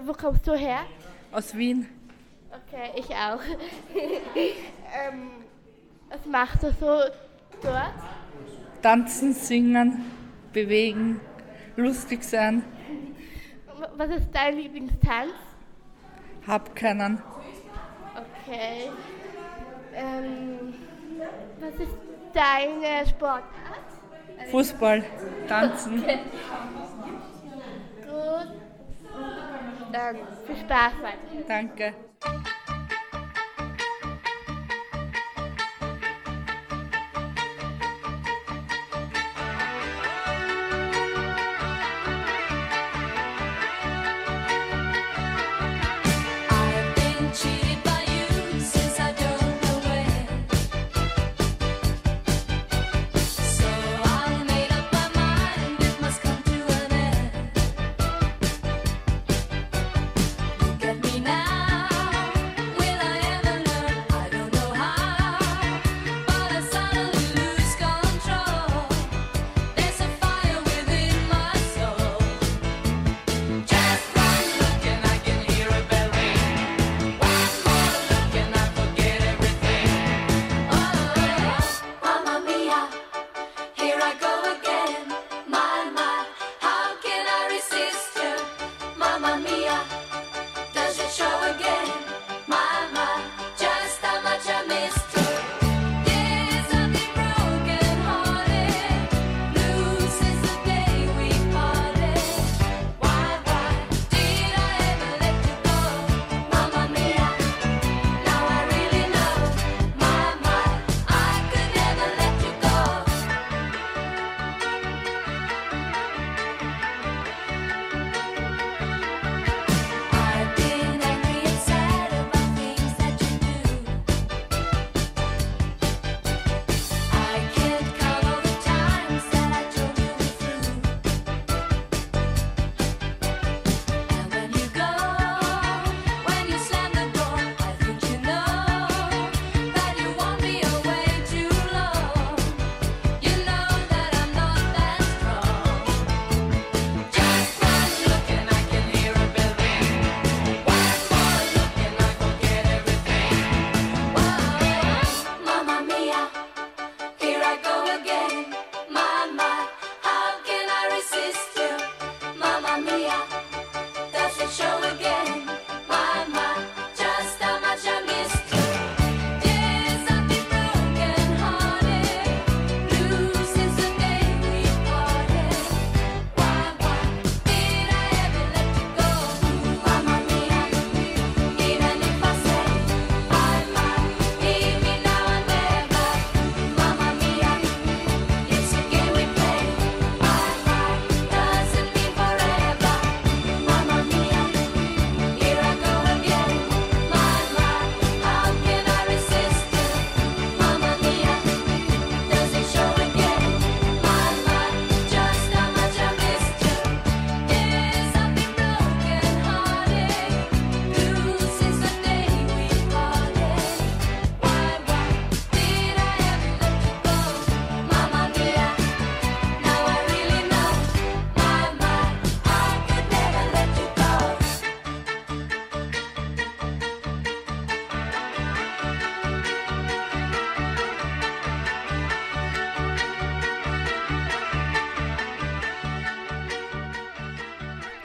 Wo 0.06 0.14
kommst 0.14 0.48
du 0.48 0.54
her? 0.54 0.82
aus 1.32 1.56
Wien. 1.56 1.88
Okay, 2.52 2.92
ich 2.96 3.10
auch. 3.10 3.40
ähm, 3.96 5.30
was 6.10 6.26
machst 6.26 6.62
du 6.62 6.72
so 6.72 7.00
dort? 7.62 7.94
Tanzen, 8.82 9.34
singen, 9.34 10.06
bewegen, 10.52 11.20
lustig 11.76 12.24
sein. 12.24 12.64
Was 13.96 14.10
ist 14.12 14.30
dein 14.32 14.58
Lieblingstanz? 14.58 15.34
Hab 16.46 16.76
keinen. 16.76 17.22
Okay. 18.16 18.90
Ähm, 19.96 20.74
was 21.64 21.80
ist 21.80 21.98
deine 22.34 23.08
Sportart? 23.08 23.48
Fußball, 24.52 25.04
tanzen. 25.48 26.00
Okay. 26.02 26.20
Gut. 28.02 28.54
Dann 29.92 30.18
viel 30.46 30.56
Spaß 30.58 30.94
weiter. 31.02 31.48
Danke. 31.48 31.94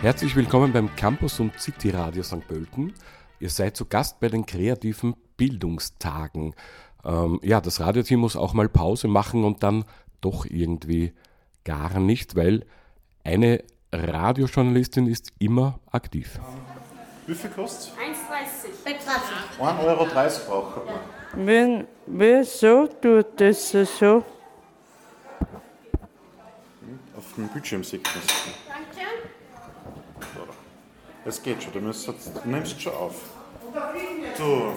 Herzlich 0.09 0.35
willkommen 0.37 0.73
beim 0.73 0.97
Campus 0.97 1.39
und 1.39 1.61
City 1.61 1.91
Radio 1.91 2.23
St. 2.23 2.49
Pölten. 2.49 2.95
Ihr 3.41 3.51
seid 3.51 3.77
zu 3.77 3.85
Gast 3.85 4.21
bei 4.21 4.29
den 4.29 4.47
kreativen 4.47 5.15
Bildungstagen. 5.37 6.55
Ähm, 7.05 7.39
ja, 7.43 7.61
das 7.61 7.79
Radioteam 7.81 8.21
muss 8.21 8.35
auch 8.35 8.55
mal 8.55 8.71
Pause 8.71 9.07
machen 9.07 9.45
und 9.45 9.63
dann 9.63 9.85
doch 10.23 10.47
irgendwie 10.47 11.13
gar 11.63 12.01
nicht, 12.01 12.37
weil 12.37 12.65
eine 13.23 13.63
Radiojournalistin 13.93 15.09
ist 15.09 15.31
immer 15.41 15.79
aktiv. 15.93 16.41
Wie 17.27 17.35
viel 17.35 17.51
kostet 17.51 17.93
1,30. 18.87 18.97
1,30 19.61 19.85
Euro 19.85 20.07
braucht 20.07 20.87
man. 20.87 21.47
Wenn, 21.47 21.87
wieso 22.07 22.87
tut 22.87 23.39
das 23.39 23.73
so? 23.73 24.25
Auf 27.15 27.35
dem 27.37 27.49
Bildschirm 27.49 27.85
sieht 27.85 28.05
man 28.07 28.23
es. 28.25 28.27
Danke. 28.67 29.38
Es 31.29 31.43
geht 31.43 31.63
schon, 31.63 31.75
du, 31.75 31.81
musst, 31.81 32.09
du 32.09 32.15
nimmst 32.47 32.81
schon 32.81 32.95
auf. 32.95 33.15
Du, 34.39 34.73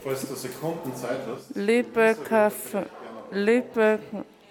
falls 0.00 0.28
du 0.28 0.36
Sekunden 0.36 0.94
Zeit 0.94 1.18
hast. 1.26 1.56
Liebe 1.56 2.16
Kaffee, 2.28 2.86
liebe, 3.32 3.98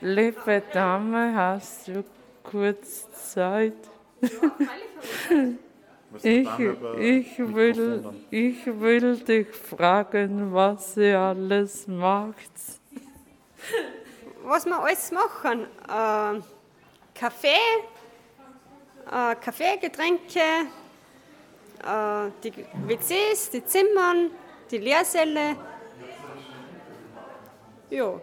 liebe 0.02 0.62
Dame, 0.74 1.34
hast 1.34 1.88
du 1.88 2.04
kurz 2.44 3.10
Zeit? 3.32 3.74
Ich, 6.24 6.50
ich, 7.00 7.40
will, 7.40 8.04
ich 8.30 8.66
will 8.66 9.18
dich 9.20 9.48
fragen, 9.48 10.54
was 10.54 10.96
sie 10.96 11.14
alles 11.14 11.88
macht. 11.88 12.52
was 14.44 14.66
wir 14.66 14.78
alles 14.78 15.10
machen. 15.14 15.68
Äh, 15.88 16.42
Kaffee, 17.18 17.48
äh, 19.10 19.36
Kaffee, 19.36 19.78
Getränke, 19.78 20.68
äh, 21.84 22.32
die 22.44 22.54
WCs, 22.88 23.50
die 23.52 23.64
Zimmern, 23.66 24.32
die 24.70 24.78
Lehrsäle. 24.78 25.56
Ja. 27.90 28.22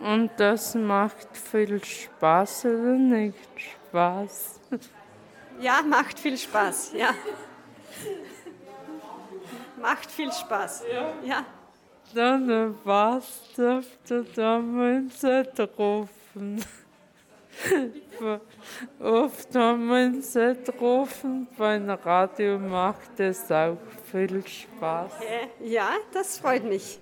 Und 0.00 0.30
das 0.36 0.74
macht 0.74 1.36
viel 1.36 1.84
Spaß 1.84 2.66
oder 2.66 2.92
nicht 2.92 3.36
Spaß? 3.56 4.60
ja, 5.60 5.82
macht 5.82 6.18
viel 6.18 6.38
Spaß, 6.38 6.92
ja. 6.94 7.14
Macht 9.80 10.10
viel 10.10 10.32
Spaß, 10.32 10.84
ja. 11.24 11.44
Dann 12.14 12.74
warst 12.84 13.56
du 13.56 13.82
da 14.08 14.22
damals 14.34 15.20
getroffen. 15.20 16.64
Oft 19.00 19.54
haben 19.54 19.90
uns 19.90 20.34
getroffen, 20.34 21.46
beim 21.56 21.88
Radio 21.90 22.58
macht 22.58 23.18
es 23.18 23.50
auch 23.50 23.78
viel 24.10 24.46
Spaß. 24.46 25.12
Ja, 25.62 25.90
das 26.12 26.38
freut 26.38 26.64
mich. 26.64 27.00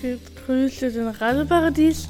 Grüße 0.00 0.90
den 0.90 1.08
Radioparadies. 1.08 2.08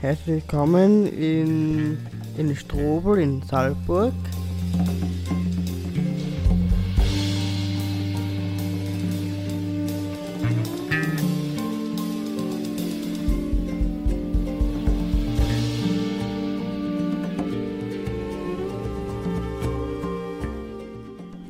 Herzlich 0.00 0.36
willkommen 0.36 1.06
in, 1.06 1.98
in 2.38 2.56
Strobel 2.56 3.18
in 3.18 3.42
Salzburg. 3.42 4.14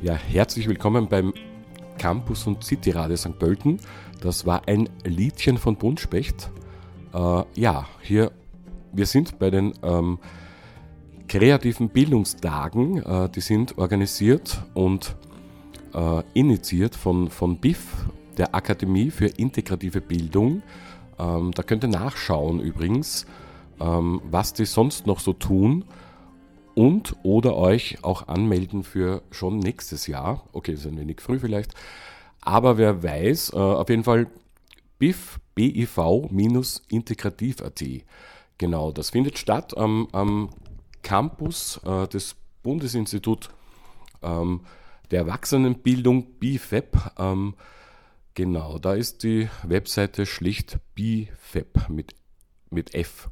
Ja, 0.01 0.15
herzlich 0.15 0.67
willkommen 0.67 1.07
beim 1.07 1.33
Campus 1.99 2.47
und 2.47 2.63
City 2.63 2.89
Radio 2.89 3.15
St. 3.15 3.37
Pölten. 3.37 3.79
Das 4.21 4.47
war 4.47 4.67
ein 4.67 4.89
Liedchen 5.03 5.59
von 5.59 5.75
Buntspecht. 5.75 6.49
Äh, 7.13 7.43
ja, 7.55 7.87
hier, 8.01 8.31
wir 8.91 9.05
sind 9.05 9.37
bei 9.37 9.51
den 9.51 9.73
ähm, 9.83 10.17
kreativen 11.27 11.89
Bildungstagen. 11.89 13.03
Äh, 13.03 13.29
die 13.29 13.41
sind 13.41 13.77
organisiert 13.77 14.63
und 14.73 15.15
äh, 15.93 16.23
initiiert 16.33 16.95
von, 16.95 17.29
von 17.29 17.57
BIF, 17.57 17.85
der 18.37 18.55
Akademie 18.55 19.11
für 19.11 19.27
integrative 19.27 20.01
Bildung. 20.01 20.63
Ähm, 21.19 21.51
da 21.53 21.61
könnt 21.63 21.83
ihr 21.83 21.89
nachschauen 21.89 22.59
übrigens, 22.59 23.27
ähm, 23.79 24.21
was 24.31 24.53
die 24.53 24.65
sonst 24.65 25.05
noch 25.05 25.19
so 25.19 25.33
tun 25.33 25.85
und 26.79 27.15
oder 27.23 27.57
euch 27.57 28.05
auch 28.05 28.29
anmelden 28.29 28.83
für 28.83 29.21
schon 29.31 29.59
nächstes 29.59 30.07
Jahr. 30.07 30.47
Okay, 30.53 30.71
ist 30.71 30.87
ein 30.87 30.97
wenig 30.97 31.19
früh 31.19 31.37
vielleicht. 31.37 31.73
Aber 32.39 32.77
wer 32.77 33.03
weiß, 33.03 33.51
äh, 33.51 33.57
auf 33.57 33.89
jeden 33.89 34.05
Fall 34.05 34.27
BIF, 34.97 35.41
BIV-integrativ.at. 35.55 37.83
Genau, 38.57 38.93
das 38.93 39.09
findet 39.09 39.37
statt 39.37 39.77
am, 39.77 40.07
am 40.13 40.51
Campus 41.01 41.81
äh, 41.83 42.07
des 42.07 42.37
Bundesinstitut 42.63 43.49
ähm, 44.21 44.61
der 45.11 45.23
Erwachsenenbildung 45.23 46.39
BIFEP. 46.39 46.97
Ähm, 47.17 47.55
genau, 48.35 48.79
da 48.79 48.93
ist 48.93 49.23
die 49.23 49.49
Webseite 49.63 50.25
schlicht 50.25 50.79
BIFEP 50.95 51.89
mit, 51.89 52.15
mit 52.69 52.95
F. 52.95 53.29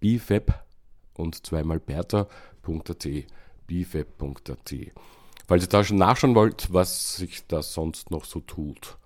BIFEP 0.00 0.54
und 1.12 1.44
zweimal 1.44 1.80
Bertha.at, 2.68 3.26
bifeb.at. 3.66 4.74
Falls 5.46 5.64
ihr 5.64 5.68
da 5.68 5.84
schon 5.84 5.96
nachschauen 5.96 6.34
wollt, 6.34 6.72
was 6.72 7.16
sich 7.16 7.46
da 7.46 7.62
sonst 7.62 8.10
noch 8.10 8.24
so 8.24 8.40
tut. 8.40 8.98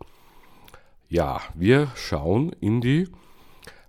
Ja, 1.09 1.40
wir 1.55 1.88
schauen 1.94 2.53
in 2.61 2.81
die 2.81 3.09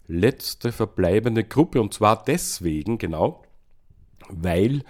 letzte 0.07 0.71
verbleibende 0.71 1.43
Gruppe 1.43 1.81
und 1.81 1.93
zwar 1.93 2.23
deswegen, 2.23 2.97
genau, 2.97 3.43
weil 4.29 4.83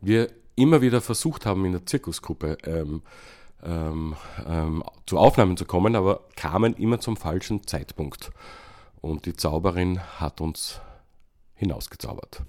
wir 0.00 0.30
immer 0.54 0.80
wieder 0.80 1.00
versucht 1.00 1.46
haben, 1.46 1.64
in 1.64 1.72
der 1.72 1.86
Zirkusgruppe 1.86 2.58
ähm, 2.64 3.02
ähm, 3.64 4.14
ähm, 4.46 4.84
zu 5.06 5.18
Aufnahmen 5.18 5.56
zu 5.56 5.64
kommen, 5.64 5.96
aber 5.96 6.20
kamen 6.36 6.74
immer 6.74 7.00
zum 7.00 7.16
falschen 7.16 7.66
Zeitpunkt. 7.66 8.30
Und 9.00 9.26
die 9.26 9.34
Zauberin 9.34 10.00
hat 10.20 10.40
uns 10.40 10.80
hinausgezaubert. 11.54 12.42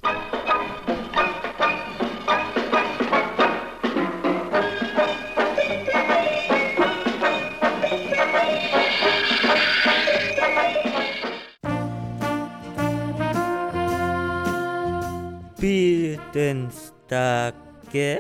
Bildenstage 17.91 18.19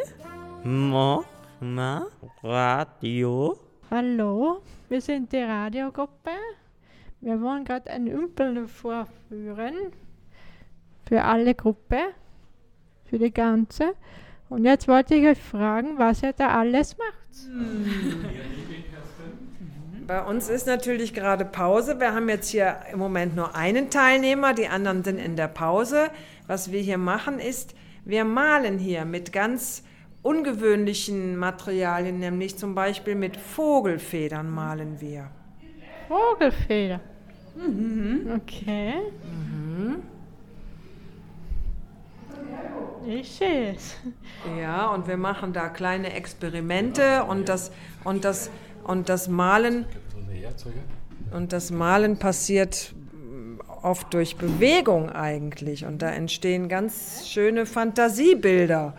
Machma 0.63 2.07
Radio. 2.43 3.57
Hallo, 3.91 4.61
wir 4.89 5.01
sind 5.01 5.31
die 5.31 5.37
Radiogruppe. 5.37 6.31
Wir 7.21 7.41
wollen 7.41 7.65
gerade 7.65 7.89
ein 7.89 8.07
Ümpel 8.07 8.67
vorführen 8.67 9.75
für 11.07 11.23
alle 11.23 11.53
Gruppe, 11.55 11.97
für 13.05 13.19
die 13.19 13.31
ganze. 13.31 13.93
Und 14.49 14.65
jetzt 14.65 14.87
wollte 14.87 15.15
ich 15.15 15.27
euch 15.27 15.39
fragen, 15.39 15.97
was 15.97 16.23
ihr 16.23 16.33
da 16.33 16.59
alles 16.59 16.97
macht. 16.97 17.49
Bei 20.07 20.23
uns 20.23 20.49
ist 20.49 20.65
natürlich 20.65 21.13
gerade 21.13 21.45
Pause. 21.45 21.99
Wir 21.99 22.15
haben 22.15 22.29
jetzt 22.29 22.49
hier 22.49 22.77
im 22.91 22.99
Moment 22.99 23.35
nur 23.35 23.55
einen 23.55 23.91
Teilnehmer, 23.91 24.53
die 24.53 24.67
anderen 24.67 25.03
sind 25.03 25.19
in 25.19 25.35
der 25.35 25.47
Pause. 25.47 26.09
Was 26.47 26.71
wir 26.71 26.81
hier 26.81 26.97
machen 26.97 27.37
ist, 27.37 27.75
wir 28.05 28.23
malen 28.23 28.79
hier 28.79 29.05
mit 29.05 29.31
ganz 29.31 29.83
ungewöhnlichen 30.21 31.37
Materialien, 31.37 32.19
nämlich 32.19 32.57
zum 32.57 32.75
Beispiel 32.75 33.15
mit 33.15 33.37
Vogelfedern 33.37 34.49
malen 34.49 34.99
wir. 34.99 35.29
Vogelfeder. 36.07 36.99
Okay. 38.35 38.93
Ich 43.07 43.31
sehe 43.31 43.73
es. 43.75 43.97
Ja, 44.59 44.87
und 44.89 45.07
wir 45.07 45.17
machen 45.17 45.53
da 45.53 45.69
kleine 45.69 46.13
Experimente 46.13 47.23
und 47.23 47.49
das, 47.49 47.71
und 48.03 48.25
das, 48.25 48.51
und 48.83 49.09
das 49.09 49.27
Malen. 49.27 49.85
Und 51.31 51.53
das 51.53 51.71
Malen 51.71 52.17
passiert 52.17 52.93
oft 53.83 54.13
durch 54.13 54.35
Bewegung 54.37 55.09
eigentlich. 55.09 55.85
Und 55.85 56.01
da 56.01 56.09
entstehen 56.09 56.69
ganz 56.69 57.27
schöne 57.27 57.65
Fantasiebilder. 57.65 58.95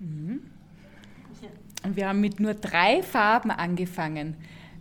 Und 0.00 1.96
wir 1.96 2.08
haben 2.08 2.20
mit 2.20 2.40
nur 2.40 2.54
drei 2.54 3.02
Farben 3.02 3.50
angefangen. 3.50 4.36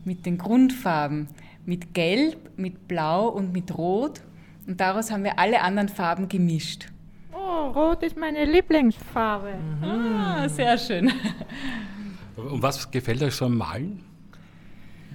Mit 0.06 0.26
den 0.26 0.38
Grundfarben. 0.38 1.28
Mit 1.66 1.94
Gelb, 1.94 2.58
mit 2.58 2.88
Blau 2.88 3.28
und 3.30 3.54
mit 3.54 3.78
Rot. 3.78 4.22
Und 4.68 4.80
daraus 4.80 5.12
haben 5.12 5.24
wir 5.24 5.40
alle 5.40 5.62
anderen 5.62 5.90
Farben 5.90 6.30
gemischt. 6.30 6.88
Oh, 7.34 7.68
Rot 7.70 8.04
ist 8.04 8.18
meine 8.18 8.46
Lieblingsfarbe. 8.46 9.54
Ah, 9.82 10.48
sehr 10.48 10.78
schön. 10.78 11.12
Und 12.36 12.62
was 12.62 12.90
gefällt 12.90 13.22
euch 13.22 13.36
so 13.36 13.46
am 13.46 13.58
Malen? 13.58 14.00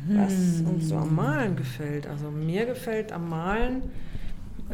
Was 0.09 0.61
uns 0.61 0.89
so 0.89 0.97
am 0.97 1.15
Malen 1.15 1.57
gefällt. 1.57 2.07
Also 2.07 2.31
mir 2.31 2.67
gefällt 2.67 3.13
am 3.13 3.29
Malen, 3.29 3.83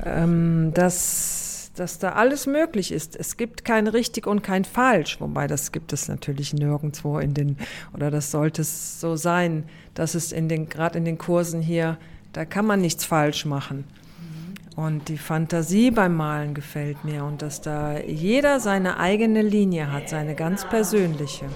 ähm, 0.04 0.72
dass, 0.74 1.70
dass 1.76 1.98
da 1.98 2.12
alles 2.12 2.46
möglich 2.46 2.92
ist. 2.92 3.16
Es 3.16 3.36
gibt 3.36 3.64
kein 3.64 3.86
richtig 3.86 4.26
und 4.26 4.42
kein 4.42 4.64
falsch, 4.64 5.20
wobei 5.20 5.46
das 5.46 5.72
gibt 5.72 5.92
es 5.92 6.08
natürlich 6.08 6.52
nirgendwo 6.52 7.18
in 7.18 7.34
den, 7.34 7.56
oder 7.92 8.10
das 8.10 8.30
sollte 8.30 8.62
es 8.62 9.00
so 9.00 9.16
sein, 9.16 9.64
dass 9.94 10.14
es 10.14 10.32
in 10.32 10.48
den, 10.48 10.68
gerade 10.68 10.98
in 10.98 11.04
den 11.04 11.18
Kursen 11.18 11.60
hier, 11.60 11.98
da 12.32 12.44
kann 12.44 12.66
man 12.66 12.80
nichts 12.80 13.04
falsch 13.04 13.44
machen. 13.44 13.84
Und 14.76 15.08
die 15.08 15.18
Fantasie 15.18 15.92
beim 15.92 16.16
Malen 16.16 16.52
gefällt 16.52 17.04
mir 17.04 17.24
und 17.24 17.42
dass 17.42 17.60
da 17.60 17.96
jeder 17.98 18.58
seine 18.58 18.98
eigene 18.98 19.40
Linie 19.40 19.92
hat, 19.92 20.08
seine 20.08 20.34
ganz 20.34 20.64
persönliche. 20.68 21.46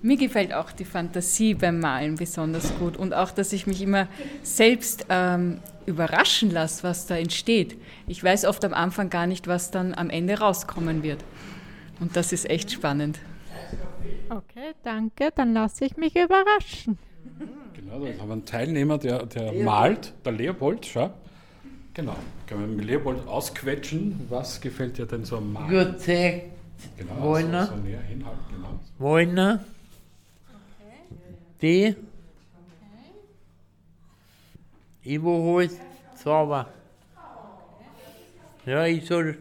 Mir 0.00 0.16
gefällt 0.16 0.54
auch 0.54 0.70
die 0.70 0.84
Fantasie 0.84 1.54
beim 1.54 1.80
Malen 1.80 2.14
besonders 2.14 2.72
gut 2.78 2.96
und 2.96 3.12
auch, 3.12 3.32
dass 3.32 3.52
ich 3.52 3.66
mich 3.66 3.82
immer 3.82 4.06
selbst 4.44 5.06
ähm, 5.08 5.58
überraschen 5.88 6.50
lasse, 6.50 6.82
was 6.84 7.06
da 7.06 7.16
entsteht. 7.16 7.76
Ich 8.06 8.22
weiß 8.22 8.44
oft 8.44 8.64
am 8.64 8.74
Anfang 8.74 9.10
gar 9.10 9.26
nicht, 9.26 9.48
was 9.48 9.70
dann 9.70 9.94
am 9.94 10.10
Ende 10.10 10.38
rauskommen 10.38 11.02
wird. 11.02 11.24
Und 12.00 12.16
das 12.16 12.32
ist 12.32 12.48
echt 12.48 12.70
spannend. 12.70 13.18
Okay, 14.30 14.74
danke. 14.84 15.30
Dann 15.34 15.54
lasse 15.54 15.86
ich 15.86 15.96
mich 15.96 16.14
überraschen. 16.14 16.98
Genau, 17.74 18.04
da 18.04 18.20
haben 18.20 18.28
wir 18.28 18.32
einen 18.32 18.44
Teilnehmer, 18.44 18.98
der, 18.98 19.26
der 19.26 19.52
malt, 19.52 20.12
der 20.24 20.32
Leopold, 20.32 20.86
schau. 20.86 21.10
Genau, 21.94 22.16
können 22.46 22.60
wir 22.60 22.68
mit 22.68 22.84
Leopold 22.84 23.26
ausquetschen. 23.26 24.26
Was 24.28 24.60
gefällt 24.60 24.98
dir 24.98 25.06
denn 25.06 25.24
so 25.24 25.38
am 25.38 25.52
Malen? 25.52 25.70
Gut, 25.70 26.00
sehr. 26.00 26.42
Genau, 26.96 27.20
Wollner. 27.22 27.66
So, 27.66 27.72
so 27.72 27.78
näher 27.80 28.00
hinhalten, 28.02 28.44
genau. 28.54 28.78
Wollner. 28.98 29.64
Die. 31.60 31.96
Ivo 35.08 35.42
Holz, 35.42 35.74
Zauber. 36.14 36.66
Ja, 38.66 38.84
ich 38.84 39.06
soll, 39.06 39.38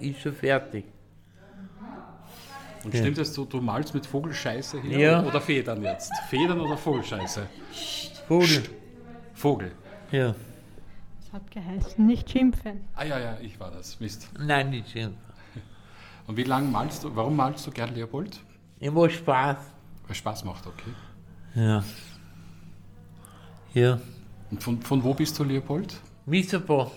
ist 0.00 0.20
schon 0.20 0.34
fertig. 0.34 0.84
Und 2.84 2.92
Ja. 2.92 3.00
stimmt 3.00 3.18
es, 3.18 3.32
du, 3.32 3.44
du 3.44 3.60
malst 3.60 3.94
mit 3.94 4.04
Vogelscheiße 4.06 4.82
hier 4.82 4.98
Ja. 4.98 5.22
oder 5.24 5.40
Federn 5.40 5.82
jetzt? 5.84 6.12
Federn 6.28 6.60
oder 6.60 6.76
Vogelscheiße? 6.76 7.46
Vogel. 8.26 8.46
Psst. 8.60 8.70
Vogel. 9.34 9.72
Ja. 10.10 10.34
Das 11.20 11.32
hat 11.32 11.50
geheißen, 11.50 12.04
nicht 12.04 12.28
schimpfen. 12.30 12.80
Ah 12.96 13.04
ja, 13.04 13.18
ja, 13.18 13.36
ich 13.40 13.58
war 13.60 13.70
das. 13.70 14.00
Mist. 14.00 14.28
Nein, 14.38 14.70
nicht 14.70 14.90
schön. 14.90 15.14
Und 16.26 16.36
wie 16.36 16.42
lange 16.44 16.66
malst 16.68 17.04
du, 17.04 17.14
warum 17.14 17.36
malst 17.36 17.66
du 17.66 17.70
gern 17.70 17.94
Leopold? 17.94 18.40
Immer 18.80 19.08
Spaß. 19.08 19.56
Weil 20.06 20.14
Spaß 20.16 20.44
macht, 20.44 20.66
okay. 20.66 20.92
Ja. 21.54 21.84
Ja. 23.72 24.00
Und 24.50 24.62
von, 24.62 24.80
von 24.82 25.02
wo 25.02 25.14
bist 25.14 25.38
du, 25.38 25.44
Leopold? 25.44 25.94
Misselbach. 26.26 26.90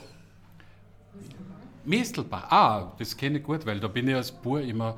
Mistelbach. 1.86 2.52
Ah, 2.52 2.92
das 3.00 3.16
kenne 3.16 3.38
ich 3.40 3.44
gut, 3.44 3.66
weil 3.66 3.80
da 3.80 3.88
bin 3.88 4.08
ich 4.08 4.16
als 4.16 4.32
Bur 4.32 4.62
immer 4.62 4.98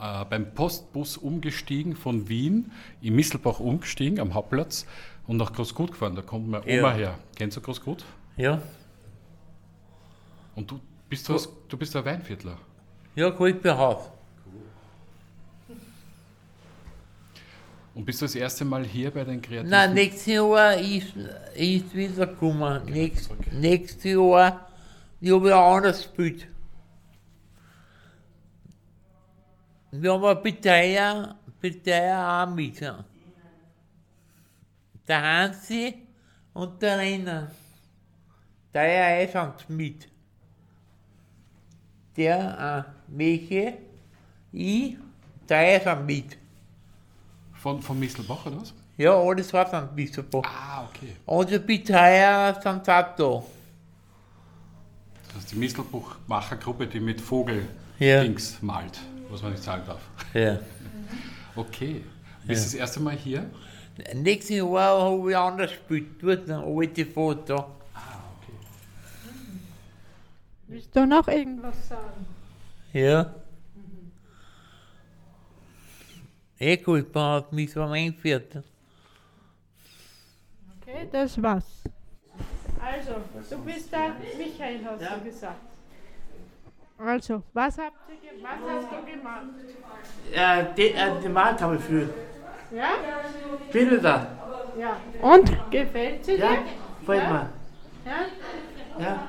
äh, 0.00 0.24
beim 0.24 0.54
Postbus 0.54 1.16
umgestiegen 1.18 1.94
von 1.94 2.28
Wien, 2.28 2.72
in 3.00 3.14
Misselbach 3.14 3.60
umgestiegen 3.60 4.18
am 4.18 4.32
Hauptplatz 4.34 4.86
und 5.26 5.36
nach 5.36 5.52
Großgut 5.52 5.92
gefahren. 5.92 6.14
Da 6.16 6.22
kommt 6.22 6.48
meine 6.48 6.64
Oma 6.64 6.90
Ja. 6.90 6.92
her. 6.94 7.18
Kennst 7.36 7.56
du 7.56 7.60
Großgut? 7.60 8.04
Ja. 8.36 8.62
Und 10.54 10.70
du 10.70 10.80
bist, 11.08 11.28
du, 11.28 11.38
du 11.68 11.76
bist 11.76 11.94
ein 11.96 12.04
Weinviertler. 12.04 12.56
Ja, 13.14 13.28
Goldbehaus. 13.28 14.10
Und 17.94 18.06
bist 18.06 18.22
du 18.22 18.24
das 18.24 18.34
erste 18.34 18.64
Mal 18.64 18.84
hier 18.84 19.10
bei 19.10 19.24
den 19.24 19.42
Kreativen? 19.42 19.68
Nein, 19.68 19.92
nächstes 19.92 20.26
Jahr 20.26 20.76
ist, 20.76 21.14
ist 21.54 21.94
wieder 21.94 22.26
gekommen. 22.26 22.84
Nächst, 22.86 23.30
nächstes 23.52 24.04
Jahr, 24.04 24.68
ich 25.20 25.30
habe 25.30 25.48
ja 25.50 25.74
anders 25.76 26.02
gespielt. 26.02 26.46
Wir 29.90 30.12
haben 30.12 30.24
eine 30.24 30.36
Betreuer, 30.36 31.36
Betreuer 31.60 32.46
auch 32.48 32.54
mit. 32.54 32.80
Der 35.06 35.22
Hansi 35.22 35.94
und 36.54 36.80
der 36.80 36.98
Renner. 36.98 37.50
Der 38.72 39.22
ist 39.22 39.36
auch 39.36 39.68
mit. 39.68 40.08
Der 42.16 42.86
äh, 42.88 43.12
Michi, 43.12 43.74
ich, 44.52 44.96
der 45.46 45.92
auch 45.92 46.02
mit. 46.02 46.38
Von, 47.62 47.80
von 47.80 47.98
Mistelbach 47.98 48.44
oder 48.46 48.60
was? 48.60 48.74
Ja, 48.98 49.14
alles 49.14 49.52
war 49.52 49.64
dann 49.70 49.94
Misselbach. 49.94 50.42
Ah, 50.44 50.84
okay. 50.88 51.14
Und 51.26 51.48
sind 51.48 52.88
auch 52.88 53.14
da. 53.16 53.42
Das 55.28 55.44
ist 55.44 55.52
die 55.52 55.56
Mistelbuchmachergruppe, 55.56 56.86
die 56.88 56.98
mit 57.00 57.20
Vogel 57.20 57.68
Ja. 58.00 58.22
Dings 58.24 58.60
malt, 58.62 58.98
was 59.30 59.42
man 59.42 59.52
nicht 59.52 59.62
sagen 59.62 59.82
darf. 59.86 60.00
Ja. 60.34 60.58
Okay. 61.54 62.02
Bist 62.46 62.48
du 62.48 62.52
Ja. 62.52 62.54
das 62.64 62.74
erste 62.74 63.00
Mal 63.00 63.14
hier? 63.14 63.44
Nächstes 64.14 64.56
Jahr 64.56 65.02
habe 65.02 65.30
ich 65.30 65.36
anders 65.36 65.70
gespielt, 65.70 66.06
dort 66.22 66.50
ein 66.50 66.64
alte 66.64 67.04
Foto. 67.06 67.66
Willst 70.66 70.96
du 70.96 71.06
noch 71.06 71.28
irgendwas 71.28 71.88
sagen? 71.88 72.26
Ja. 72.94 73.34
Gut, 76.62 77.00
ich 77.00 77.12
bin 77.12 77.42
mich 77.50 77.72
so 77.72 77.82
eingeführt. 77.82 78.62
Okay, 80.80 81.08
das 81.10 81.42
war's. 81.42 81.82
Also, 82.80 83.16
du 83.50 83.58
bist 83.64 83.92
der 83.92 84.14
Michael, 84.38 84.80
hast 84.84 85.02
du 85.02 85.24
gesagt. 85.24 85.56
Also, 86.98 87.42
was, 87.52 87.78
habt 87.78 87.96
ihr 88.08 88.30
ge 88.30 88.40
was 88.40 88.50
hast 88.70 88.92
du 88.92 89.10
gemacht? 89.10 89.46
Ja, 90.32 90.62
die, 90.62 90.92
äh, 90.92 91.20
die 91.20 91.28
Maltafel 91.28 91.80
für 91.80 92.08
Ja? 92.70 92.90
Bilder. 93.72 94.26
Ja. 94.78 94.96
Und? 95.20 95.70
Gefällt 95.70 96.24
sie 96.24 96.36
dir? 96.36 96.44
Ja, 96.44 96.58
gefällt 97.00 97.22
ja? 97.24 97.32
mir. 97.32 97.50
Ja? 98.04 99.04
Ja, 99.04 99.28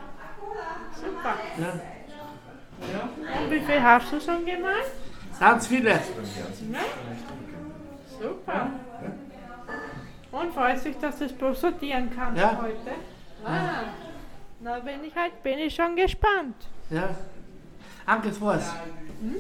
Super. 0.95 1.35
ja. 1.57 3.41
Und 3.41 3.51
wie 3.51 3.59
viel 3.59 3.81
hast 3.81 4.11
du 4.13 4.21
schon 4.21 4.45
gemalt? 4.45 5.02
Ganz 5.39 5.67
viele. 5.67 5.89
Ja? 5.91 5.99
Super. 8.19 8.69
Und 10.31 10.53
freust 10.53 10.85
dich, 10.85 10.97
dass 10.97 11.17
du 11.19 11.25
es 11.25 11.33
bloß 11.33 11.61
sortieren 11.61 12.11
kannst 12.15 12.41
Ja. 12.41 12.57
heute? 12.61 12.91
Ah, 13.45 13.83
na 14.61 14.79
bin 14.79 15.03
ich 15.03 15.15
halt, 15.15 15.41
bin 15.43 15.59
ich 15.59 15.75
schon 15.75 15.95
gespannt. 15.95 16.55
Ja. 16.89 17.09
Anke, 18.05 18.29
das 18.29 18.41
war's. 18.41 18.71
Hm? 19.21 19.35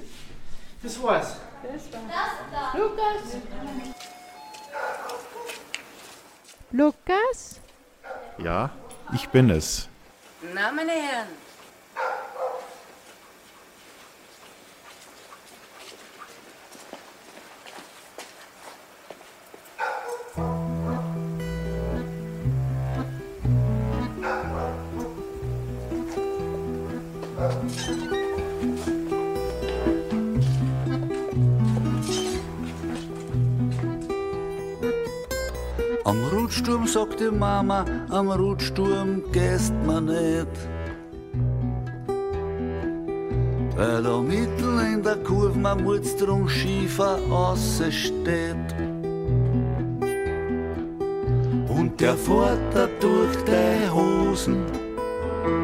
Das 0.83 1.01
war's. 1.01 1.37
Das 1.63 1.83
war's. 1.93 2.73
Lukas? 2.75 3.37
Lukas? 6.71 7.59
Ja, 8.37 8.69
ich 9.13 9.27
bin 9.29 9.49
es. 9.49 9.87
Na, 10.53 10.71
meine 10.71 10.91
Herren, 10.91 11.27
Sagt 36.93 37.19
die 37.19 37.31
Mama, 37.31 37.85
am 38.09 38.29
Rutsturm 38.29 39.23
gehst 39.31 39.73
man 39.85 40.05
nicht. 40.05 40.53
Weil 43.75 44.03
da 44.03 44.21
mitten 44.21 44.79
in 44.93 45.01
der 45.01 45.17
Kurve 45.23 45.57
man 45.57 45.83
muss 45.83 46.15
drum 46.17 46.47
Schiefer 46.47 47.17
steht. 47.89 48.69
Und 51.67 51.99
der 51.99 52.15
fährt 52.15 52.59
da 52.73 52.87
durch 52.99 53.37
die 53.45 53.89
Hosen 53.91 54.63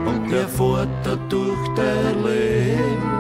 und 0.06 0.32
der 0.32 0.48
fährt 0.48 0.90
da 1.04 1.16
durch 1.30 1.68
dein 1.76 2.24
Leben. 2.24 3.20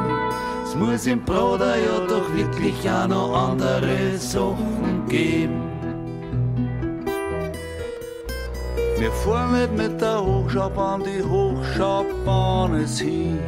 Es 0.66 0.76
muss 0.76 1.06
im 1.06 1.24
Bruder 1.24 1.76
ja 1.78 2.06
doch 2.08 2.28
wirklich 2.36 2.90
auch 2.90 3.08
noch 3.08 3.50
andere 3.50 4.18
Sachen 4.18 5.06
geben. 5.08 5.49
Wir 9.10 9.16
fahren 9.16 9.54
nicht 9.54 9.76
mit 9.76 10.00
der 10.00 10.24
Hochschaubahn, 10.24 11.02
die 11.04 11.24
Hochschaubahn 11.24 12.76
ist 12.76 13.00
hin. 13.00 13.40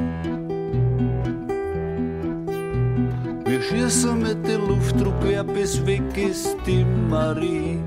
Wir 3.46 3.62
schießen 3.62 4.20
mit 4.24 4.44
dem 4.48 4.68
Luftdruckwehr 4.68 5.44
bis 5.44 5.86
weg 5.86 6.18
ist 6.18 6.58
die 6.66 6.84
Marie. 6.84 7.78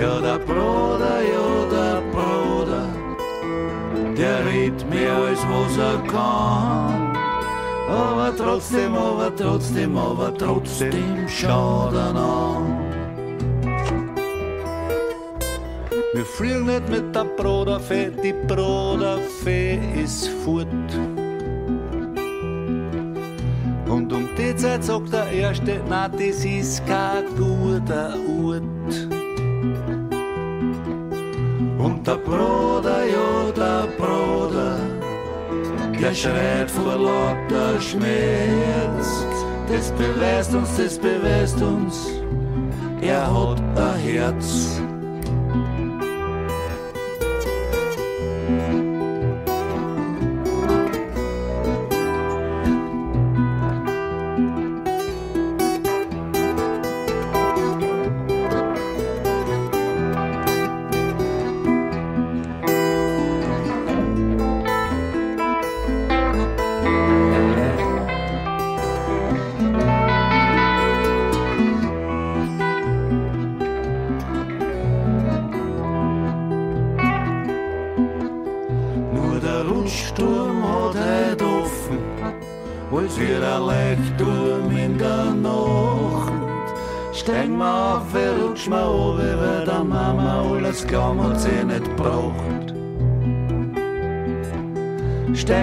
Ja, 0.00 0.20
der 0.20 0.40
Bruder, 0.40 1.18
ja, 1.34 1.48
der 1.70 2.00
Bruder, 2.10 2.88
der 4.16 4.44
redet 4.46 4.90
mehr 4.90 5.14
als 5.14 5.46
was 5.48 5.78
er 5.78 5.98
kann. 6.08 7.16
Aber 7.88 8.34
trotzdem, 8.36 8.96
aber 8.96 9.30
trotzdem, 9.36 9.96
aber 9.96 10.34
trotzdem 10.36 11.28
schaut 11.28 11.94
er 11.94 12.16
an. 12.16 12.79
Wir 16.12 16.24
fliegen 16.24 16.66
nicht 16.66 16.88
mit 16.88 17.14
der 17.14 17.22
Bruderfee, 17.22 18.10
die 18.10 18.32
Bruderfee 18.32 19.78
ist 19.94 20.26
fort. 20.44 20.66
Und 23.86 24.12
um 24.12 24.28
die 24.36 24.56
Zeit 24.56 24.82
sagt 24.82 25.12
der 25.12 25.30
Erste, 25.30 25.80
na, 25.88 26.08
das 26.08 26.44
ist 26.44 26.84
kein 26.86 27.26
guter 27.36 28.14
Ort. 28.44 29.08
Und 31.78 32.04
der 32.04 32.16
Bruder, 32.16 33.04
ja, 33.06 33.52
der 33.56 33.86
Bruder, 33.96 34.78
der 36.00 36.12
schreit 36.12 36.68
vor 36.68 36.96
lauter 36.96 37.80
Schmerz. 37.80 39.26
Das 39.68 39.92
beweist 39.92 40.52
uns, 40.56 40.76
das 40.76 40.98
beweist 40.98 41.62
uns, 41.62 42.08
er 43.00 43.32
hat 43.32 43.60
ein 43.60 43.98
Herz. 44.00 44.79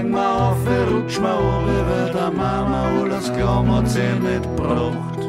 Steig 0.08 0.14
mal 0.14 0.52
auf, 0.52 0.66
rutsch 0.90 1.20
mal 1.20 1.38
oben, 1.38 1.90
weil 1.90 2.12
der 2.14 2.32
Mama 2.32 3.02
alles 3.02 3.34
glauben 3.34 3.76
hat 3.76 3.90
sie 3.90 4.14
nicht 4.22 4.56
braucht. 4.56 5.20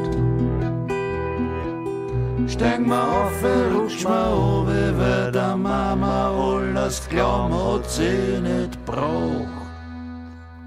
Steig 2.49 2.87
mal 2.87 3.09
auf, 3.09 3.43
rutsch 3.43 4.05
mal 4.05 4.33
oben, 4.33 4.97
weil 4.97 5.31
der 5.33 5.57
Mama 5.57 6.29
alles 6.29 7.09
glauben 7.09 7.53
hat 7.53 7.89
sie 7.91 8.39
nicht 8.41 8.85
braucht. 8.85 9.49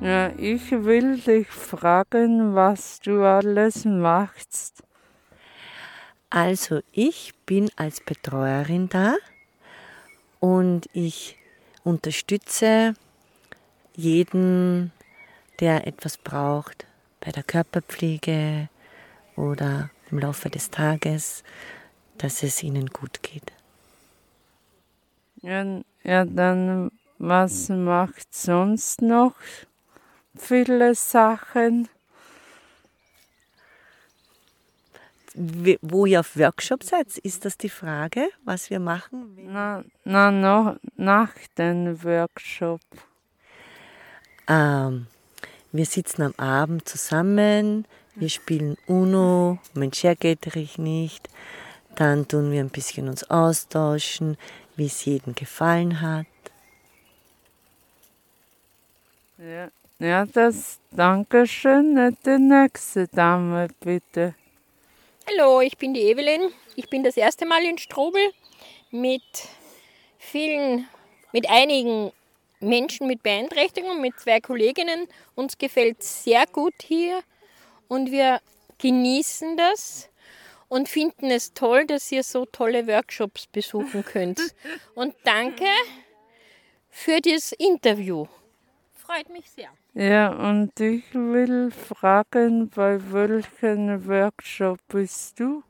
Ja, 0.03 0.31
ich 0.37 0.71
will 0.71 1.17
dich 1.19 1.49
fragen, 1.49 2.55
was 2.55 3.01
du 3.01 3.23
alles 3.23 3.87
machst. 3.87 4.83
Also 6.29 6.81
ich 6.93 7.33
bin 7.47 7.71
als 7.77 8.01
Betreuerin 8.01 8.91
da 8.91 9.15
und 10.39 10.87
ich 10.93 11.39
unterstütze 11.83 12.95
jeden, 13.95 14.93
der 15.61 15.86
etwas 15.86 16.16
braucht 16.16 16.86
bei 17.20 17.30
der 17.30 17.43
Körperpflege 17.43 18.68
oder 19.36 19.90
im 20.11 20.18
Laufe 20.18 20.51
des 20.51 20.70
Tages, 20.70 21.43
dass 22.18 22.43
es 22.43 22.62
ihnen 22.62 22.88
gut 22.88 23.22
geht. 23.22 23.53
Ja, 25.43 25.64
ja 26.05 26.24
dann 26.24 26.90
was 27.18 27.68
macht 27.68 28.34
sonst 28.34 29.01
noch 29.01 29.34
viele 30.36 30.95
Sachen? 30.97 31.88
Wo 35.34 36.05
ihr 36.05 36.20
auf 36.20 36.36
Workshop 36.36 36.82
seid, 36.82 37.16
ist 37.18 37.45
das 37.45 37.57
die 37.57 37.68
Frage, 37.68 38.28
was 38.45 38.70
wir 38.70 38.80
machen? 38.80 39.38
Na, 39.38 39.84
na 40.05 40.30
noch 40.30 40.76
nach 40.97 41.32
dem 41.57 42.03
Workshop. 42.03 42.80
Ähm, 44.53 45.07
wir 45.73 45.87
sitzen 45.87 46.23
am 46.23 46.35
Abend 46.37 46.87
zusammen, 46.87 47.87
wir 48.15 48.29
spielen 48.29 48.77
Uno, 48.87 49.59
Mensch, 49.73 50.03
geht 50.21 50.55
dich 50.55 50.77
nicht. 50.77 51.31
Dann 51.97 52.29
tun 52.29 52.53
wir 52.53 52.61
ein 52.61 52.69
bisschen 52.69 53.09
uns 53.09 53.25
austauschen, 53.31 54.37
wie 54.77 54.87
es 54.87 55.05
jedem 55.07 55.35
gefallen 55.35 56.03
hat. 56.03 56.27
Ja, 59.39 59.69
ja 59.99 60.27
das 60.27 60.79
Dankeschön. 60.91 62.17
Die 62.27 62.39
nächste 62.39 63.09
Dame, 63.09 63.69
bitte. 63.81 64.35
Hallo, 65.27 65.63
ich 65.63 65.79
bin 65.79 65.95
die 65.95 66.03
Evelyn. 66.03 66.51
Ich 66.77 66.91
bin 66.91 67.03
das 67.03 67.17
erste 67.17 67.47
Mal 67.47 67.65
in 67.65 67.79
Strobel 67.79 68.23
mit 68.91 69.23
vielen, 70.19 70.87
mit 71.33 71.49
einigen 71.49 72.13
Menschen 72.63 73.07
mit 73.07 73.23
Beeinträchtigung, 73.23 74.01
mit 74.01 74.19
zwei 74.19 74.41
Kolleginnen. 74.41 75.07
Uns 75.35 75.59
gefällt 75.59 76.03
sehr 76.03 76.47
gut 76.47 76.75
hier 76.83 77.21
und 77.89 78.11
wir 78.11 78.41
genießen 78.79 79.57
das 79.57 80.09
und 80.69 80.89
finden 80.89 81.31
es 81.31 81.53
toll, 81.53 81.87
dass 81.87 82.11
ihr 82.11 82.23
so 82.23 82.47
tolle 82.47 82.87
Workshops 82.87 83.47
besuchen 83.47 84.05
könnt. 84.05 84.41
Und 84.95 85.15
danke 85.23 85.67
für 86.89 87.21
das 87.21 87.53
Interview. 87.53 88.27
Freut 88.95 89.29
mich 89.29 89.51
sehr. 89.51 89.69
Ja, 89.93 90.31
und 90.31 90.81
ich 90.81 91.13
will 91.13 91.71
fragen, 91.71 92.71
bei 92.71 92.99
welchem 93.13 94.07
Workshop 94.07 94.79
bist 94.89 95.39
du? 95.39 95.63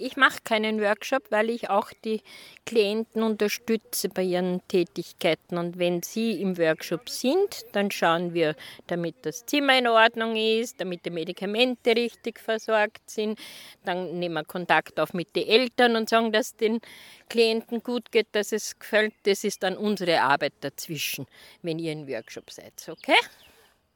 Ich 0.00 0.16
mache 0.16 0.38
keinen 0.42 0.80
Workshop, 0.80 1.24
weil 1.30 1.50
ich 1.50 1.68
auch 1.68 1.92
die 2.04 2.22
Klienten 2.64 3.22
unterstütze 3.22 4.08
bei 4.08 4.22
ihren 4.22 4.66
Tätigkeiten. 4.66 5.58
Und 5.58 5.78
wenn 5.78 6.02
sie 6.02 6.40
im 6.40 6.56
Workshop 6.56 7.10
sind, 7.10 7.66
dann 7.72 7.90
schauen 7.90 8.32
wir, 8.32 8.56
damit 8.86 9.16
das 9.22 9.44
Zimmer 9.44 9.78
in 9.78 9.86
Ordnung 9.86 10.36
ist, 10.36 10.80
damit 10.80 11.04
die 11.04 11.10
Medikamente 11.10 11.94
richtig 11.94 12.40
versorgt 12.40 13.10
sind. 13.10 13.38
Dann 13.84 14.18
nehmen 14.18 14.36
wir 14.36 14.44
Kontakt 14.44 14.98
auf 14.98 15.12
mit 15.12 15.36
den 15.36 15.46
Eltern 15.46 15.96
und 15.96 16.08
sagen, 16.08 16.32
dass 16.32 16.56
den 16.56 16.80
Klienten 17.28 17.82
gut 17.82 18.10
geht, 18.10 18.28
dass 18.32 18.52
es 18.52 18.78
gefällt. 18.78 19.12
Das 19.24 19.44
ist 19.44 19.62
dann 19.62 19.76
unsere 19.76 20.22
Arbeit 20.22 20.54
dazwischen, 20.62 21.26
wenn 21.60 21.78
ihr 21.78 21.92
im 21.92 22.08
Workshop 22.08 22.50
seid. 22.50 22.72
Okay? 22.88 23.18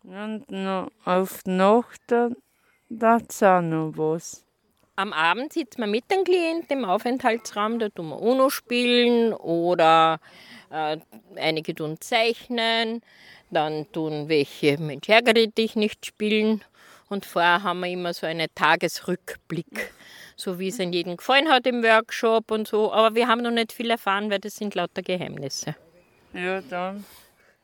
Und 0.02 0.50
noch 0.50 0.90
auf 1.06 1.46
Nacht, 1.46 2.02
da, 2.08 2.28
da 2.90 3.16
ist 3.16 3.42
auch 3.42 3.62
noch 3.62 3.92
was. 3.96 4.43
Am 4.96 5.12
Abend 5.12 5.52
sitzt 5.52 5.78
man 5.78 5.90
mit 5.90 6.10
dem 6.10 6.24
Klienten 6.24 6.78
im 6.78 6.84
Aufenthaltsraum, 6.84 7.78
da 7.78 7.88
tun 7.88 8.10
wir 8.10 8.20
UNO 8.20 8.48
spielen 8.48 9.32
oder 9.32 10.20
äh, 10.70 10.98
einige 11.36 11.74
tun 11.74 11.96
zeichnen, 12.00 13.02
dann 13.50 13.90
tun 13.92 14.28
welche 14.28 14.78
Mensch 14.78 15.08
ärgere 15.08 15.48
dich 15.48 15.74
nicht 15.74 16.06
spielen 16.06 16.62
und 17.08 17.26
vorher 17.26 17.62
haben 17.62 17.80
wir 17.80 17.88
immer 17.88 18.14
so 18.14 18.26
einen 18.26 18.46
Tagesrückblick, 18.54 19.92
so 20.36 20.58
wie 20.58 20.68
es 20.68 20.78
an 20.78 20.92
jedem 20.92 21.16
gefallen 21.16 21.48
hat 21.48 21.66
im 21.66 21.82
Workshop 21.82 22.50
und 22.50 22.68
so, 22.68 22.92
aber 22.92 23.14
wir 23.16 23.26
haben 23.26 23.42
noch 23.42 23.50
nicht 23.50 23.72
viel 23.72 23.90
erfahren, 23.90 24.30
weil 24.30 24.38
das 24.38 24.56
sind 24.56 24.74
lauter 24.74 25.02
Geheimnisse. 25.02 25.74
Ja, 26.32 26.60
dann. 26.62 27.04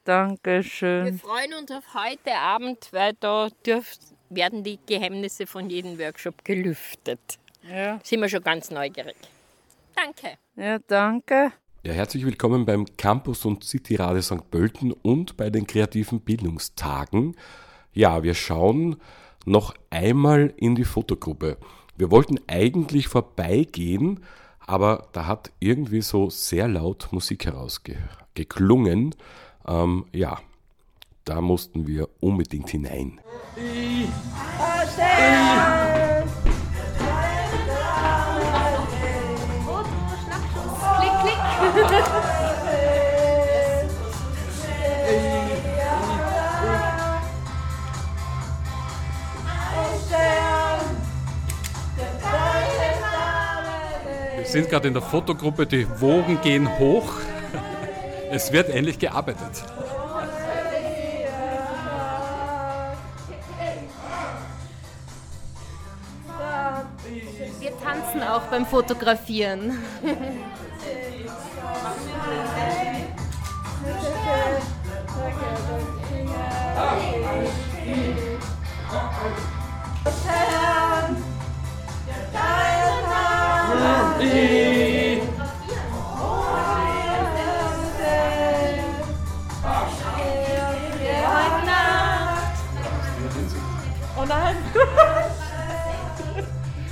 Wir 0.04 0.14
Dankeschön. 0.16 1.18
freuen 1.18 1.54
uns 1.54 1.70
auf 1.70 1.84
heute 1.94 2.34
Abend, 2.34 2.88
weil 2.92 3.12
da 3.20 3.48
dürft, 3.64 4.00
werden 4.30 4.62
die 4.62 4.78
Geheimnisse 4.86 5.46
von 5.46 5.68
jedem 5.68 5.98
Workshop 5.98 6.44
gelüftet. 6.44 7.38
Ja. 7.68 8.00
Sind 8.02 8.20
wir 8.20 8.28
schon 8.28 8.42
ganz 8.42 8.70
neugierig. 8.70 9.16
Danke. 9.94 10.38
Ja, 10.56 10.78
danke. 10.86 11.52
Ja, 11.82 11.92
herzlich 11.92 12.24
willkommen 12.24 12.64
beim 12.64 12.86
Campus 12.96 13.44
und 13.44 13.64
City 13.64 13.96
Radio 13.96 14.22
St. 14.22 14.50
Pölten 14.50 14.92
und 14.92 15.36
bei 15.36 15.50
den 15.50 15.66
kreativen 15.66 16.20
Bildungstagen. 16.20 17.36
Ja, 17.92 18.22
wir 18.22 18.34
schauen 18.34 18.96
noch 19.46 19.74
einmal 19.90 20.54
in 20.56 20.74
die 20.74 20.84
Fotogruppe. 20.84 21.56
Wir 21.96 22.10
wollten 22.10 22.38
eigentlich 22.46 23.08
vorbeigehen, 23.08 24.20
aber 24.60 25.08
da 25.12 25.26
hat 25.26 25.50
irgendwie 25.58 26.02
so 26.02 26.30
sehr 26.30 26.68
laut 26.68 27.08
Musik 27.10 27.46
herausgeklungen. 27.46 29.14
Ähm, 29.66 30.06
ja, 30.12 30.38
da 31.24 31.40
mussten 31.40 31.86
wir 31.86 32.08
unbedingt 32.20 32.70
hinein. 32.70 33.20
Wir 54.36 54.46
sind 54.46 54.68
gerade 54.68 54.88
in 54.88 54.94
der 54.94 55.02
Fotogruppe, 55.02 55.66
die 55.66 55.86
Wogen 56.00 56.40
gehen 56.42 56.78
hoch. 56.78 57.12
Es 58.30 58.52
wird 58.52 58.68
endlich 58.68 58.98
gearbeitet. 58.98 59.64
Beim 68.50 68.66
Fotografieren. 68.66 69.78
Oh 84.12 84.79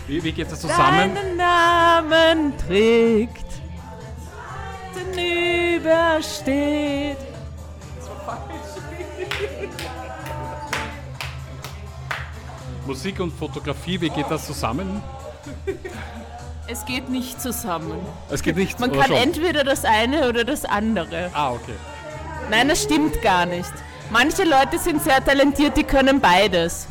Wie, 0.08 0.24
wie 0.24 0.32
geht 0.32 0.50
das 0.50 0.62
zusammen? 0.62 1.14
Deinen 1.14 1.36
Namen 1.36 2.56
trägt, 2.56 3.44
den 4.96 5.76
übersteht. 5.76 7.18
Musik 12.86 13.20
und 13.20 13.32
Fotografie, 13.38 14.00
wie 14.00 14.08
geht 14.08 14.30
das 14.30 14.46
zusammen? 14.46 15.02
Es 16.66 16.86
geht 16.86 17.10
nicht 17.10 17.40
zusammen. 17.40 17.98
Es 18.30 18.42
geht 18.42 18.56
nicht, 18.56 18.80
Man 18.80 18.90
oder 18.90 19.00
kann 19.00 19.08
schon? 19.08 19.16
entweder 19.18 19.62
das 19.62 19.84
eine 19.84 20.26
oder 20.26 20.44
das 20.44 20.64
andere. 20.64 21.30
Ah, 21.34 21.50
okay. 21.52 21.74
Nein, 22.50 22.68
das 22.68 22.82
stimmt 22.82 23.20
gar 23.20 23.44
nicht. 23.44 23.72
Manche 24.10 24.44
Leute 24.44 24.78
sind 24.78 25.02
sehr 25.02 25.22
talentiert, 25.22 25.76
die 25.76 25.84
können 25.84 26.18
beides. 26.18 26.88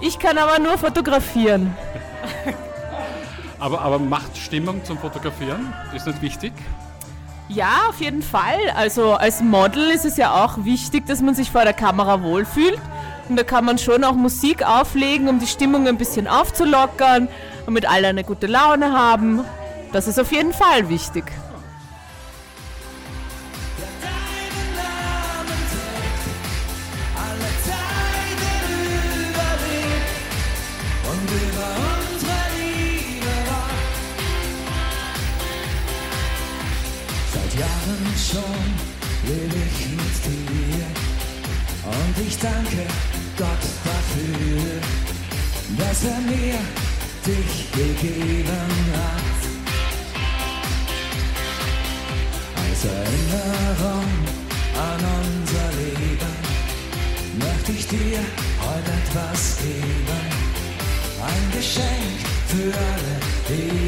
Ich 0.00 0.18
kann 0.18 0.38
aber 0.38 0.58
nur 0.58 0.78
fotografieren. 0.78 1.76
Aber, 3.60 3.80
aber 3.80 3.98
macht 3.98 4.36
Stimmung 4.36 4.84
zum 4.84 4.98
Fotografieren? 4.98 5.72
Ist 5.94 6.06
nicht 6.06 6.20
wichtig? 6.20 6.52
Ja, 7.48 7.88
auf 7.88 8.00
jeden 8.00 8.22
Fall. 8.22 8.58
Also 8.76 9.14
als 9.14 9.40
Model 9.40 9.90
ist 9.90 10.04
es 10.04 10.16
ja 10.16 10.44
auch 10.44 10.64
wichtig, 10.64 11.06
dass 11.06 11.22
man 11.22 11.34
sich 11.34 11.50
vor 11.50 11.62
der 11.62 11.72
Kamera 11.72 12.22
wohlfühlt. 12.22 12.80
Und 13.28 13.36
da 13.36 13.42
kann 13.42 13.64
man 13.64 13.78
schon 13.78 14.04
auch 14.04 14.14
Musik 14.14 14.66
auflegen, 14.66 15.28
um 15.28 15.38
die 15.38 15.46
Stimmung 15.46 15.86
ein 15.88 15.96
bisschen 15.96 16.28
aufzulockern 16.28 17.28
und 17.66 17.72
mit 17.72 17.88
alle 17.88 18.08
eine 18.08 18.24
gute 18.24 18.46
Laune 18.46 18.92
haben. 18.92 19.40
Das 19.92 20.08
ist 20.08 20.20
auf 20.20 20.32
jeden 20.32 20.52
Fall 20.52 20.88
wichtig. 20.90 21.24
Gegeben 48.04 48.74
hat. 48.92 49.40
Als 52.62 52.84
Erinnerung 52.84 54.10
an 54.88 55.00
unser 55.20 55.68
Leben 55.80 56.34
möchte 57.38 57.72
ich 57.72 57.86
dir 57.88 58.20
heute 58.66 58.92
etwas 59.02 59.56
geben. 59.58 60.22
Ein 61.30 61.44
Geschenk 61.56 62.18
für 62.48 62.72
alle 62.90 63.14
Ewigkeit. 63.48 63.83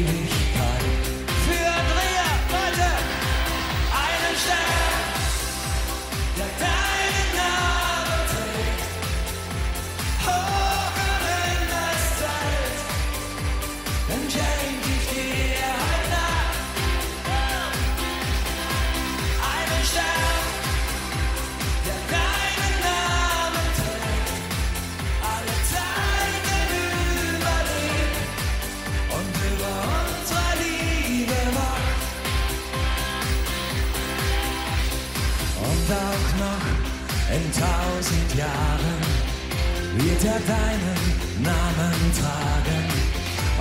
Wird 40.27 40.35
er 40.35 40.55
deinen 40.55 41.43
Namen 41.43 42.13
tragen 42.19 42.85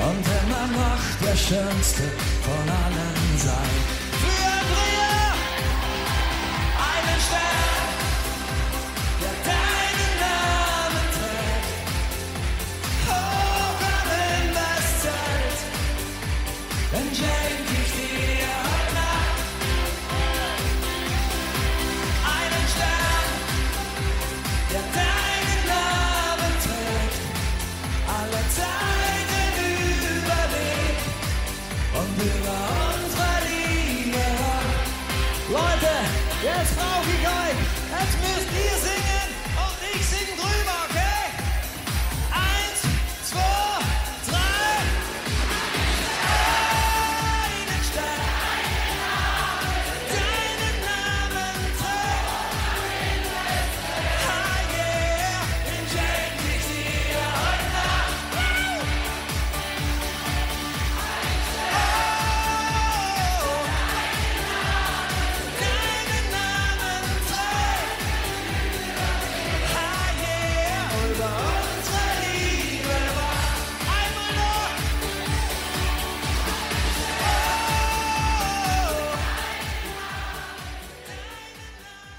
und 0.08 0.26
immer 0.42 0.66
noch 0.78 1.26
der 1.26 1.36
schönste 1.36 2.02
von 2.42 2.68
allen 2.68 3.38
sein. 3.38 3.95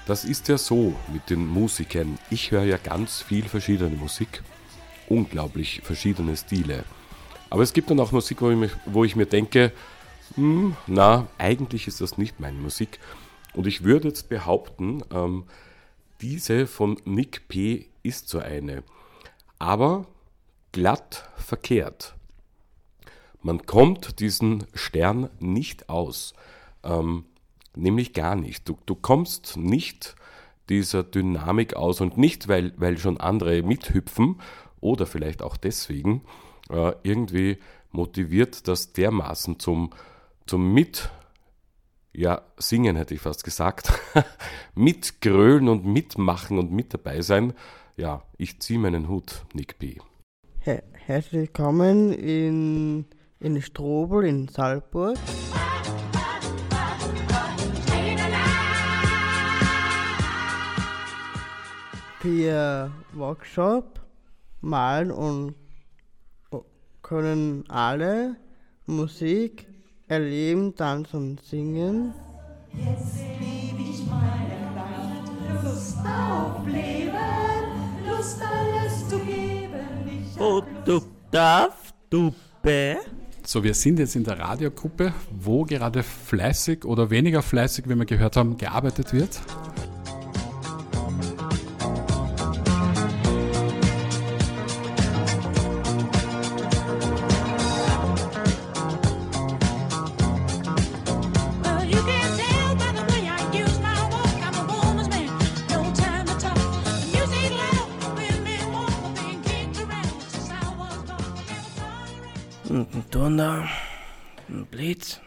Das 0.08 0.24
ist 0.24 0.48
ja 0.48 0.56
so 0.56 0.94
mit 1.12 1.28
den 1.28 1.46
Musikern. 1.46 2.18
Ich 2.30 2.50
höre 2.50 2.64
ja 2.64 2.78
ganz 2.78 3.20
viel 3.20 3.46
verschiedene 3.46 3.94
Musik, 3.94 4.42
unglaublich 5.06 5.82
verschiedene 5.84 6.34
Stile. 6.34 6.84
Aber 7.50 7.62
es 7.62 7.74
gibt 7.74 7.90
dann 7.90 8.00
auch 8.00 8.10
Musik, 8.10 8.40
wo 8.40 8.50
ich, 8.50 8.56
mich, 8.56 8.72
wo 8.86 9.04
ich 9.04 9.16
mir 9.16 9.26
denke, 9.26 9.70
hm, 10.34 10.74
na, 10.86 11.26
eigentlich 11.36 11.86
ist 11.88 12.00
das 12.00 12.16
nicht 12.16 12.40
meine 12.40 12.56
Musik. 12.56 12.98
Und 13.52 13.66
ich 13.66 13.84
würde 13.84 14.08
jetzt 14.08 14.30
behaupten, 14.30 15.02
ähm, 15.12 15.44
diese 16.22 16.66
von 16.66 16.98
Nick 17.04 17.46
P. 17.48 17.90
ist 18.02 18.30
so 18.30 18.38
eine. 18.38 18.84
Aber 19.58 20.06
glatt 20.72 21.28
verkehrt. 21.36 22.14
Man 23.42 23.66
kommt 23.66 24.20
diesen 24.20 24.64
Stern 24.72 25.28
nicht 25.38 25.90
aus. 25.90 26.32
Ähm, 26.82 27.26
nämlich 27.78 28.12
gar 28.12 28.36
nicht. 28.36 28.68
Du, 28.68 28.78
du 28.86 28.94
kommst 28.94 29.56
nicht 29.56 30.16
dieser 30.68 31.02
Dynamik 31.02 31.74
aus 31.74 32.00
und 32.00 32.18
nicht, 32.18 32.48
weil, 32.48 32.72
weil 32.76 32.98
schon 32.98 33.18
andere 33.18 33.62
mithüpfen 33.62 34.40
oder 34.80 35.06
vielleicht 35.06 35.42
auch 35.42 35.56
deswegen 35.56 36.22
äh, 36.70 36.92
irgendwie 37.02 37.58
motiviert 37.90 38.68
das 38.68 38.92
dermaßen 38.92 39.58
zum, 39.58 39.90
zum 40.46 40.72
Mit, 40.74 41.10
ja, 42.12 42.42
singen 42.56 42.96
hätte 42.96 43.14
ich 43.14 43.20
fast 43.20 43.44
gesagt, 43.44 43.92
mitgrölen 44.74 45.68
und 45.68 45.86
mitmachen 45.86 46.58
und 46.58 46.72
mit 46.72 46.92
dabei 46.92 47.22
sein. 47.22 47.54
Ja, 47.96 48.22
ich 48.36 48.60
ziehe 48.60 48.78
meinen 48.78 49.08
Hut, 49.08 49.44
Nick. 49.54 49.76
Her 50.60 50.82
herzlich 50.92 51.32
willkommen 51.32 52.12
in, 52.12 53.06
in 53.40 53.62
Strobel 53.62 54.24
in 54.24 54.48
Salzburg. 54.48 55.16
Wir 62.20 62.90
Workshop 63.14 64.00
malen 64.60 65.12
und 65.12 65.54
können 67.02 67.64
alle 67.68 68.36
Musik 68.86 69.68
erleben, 70.08 70.74
tanzen 70.74 71.16
und 71.16 71.42
singen. 71.42 72.12
Jetzt 72.72 73.16
lebe 73.40 73.88
ich 73.88 74.04
meine 74.06 74.74
Nacht, 74.74 75.64
Lust 75.64 75.98
auf 75.98 76.66
Leben, 76.66 77.14
Lust 78.06 78.42
alles 78.42 79.08
zu 79.08 79.18
geben. 79.20 80.26
Oh, 80.40 80.60
du 80.84 81.00
darfst, 81.30 81.94
du 82.10 82.34
Bä? 82.62 82.96
So, 83.44 83.62
wir 83.62 83.74
sind 83.74 84.00
jetzt 84.00 84.16
in 84.16 84.24
der 84.24 84.38
Radiogruppe, 84.38 85.14
wo 85.30 85.64
gerade 85.64 86.02
fleißig 86.02 86.84
oder 86.84 87.10
weniger 87.10 87.42
fleißig, 87.42 87.88
wie 87.88 87.94
wir 87.94 88.04
gehört 88.06 88.36
haben, 88.36 88.58
gearbeitet 88.58 89.12
wird. 89.12 89.40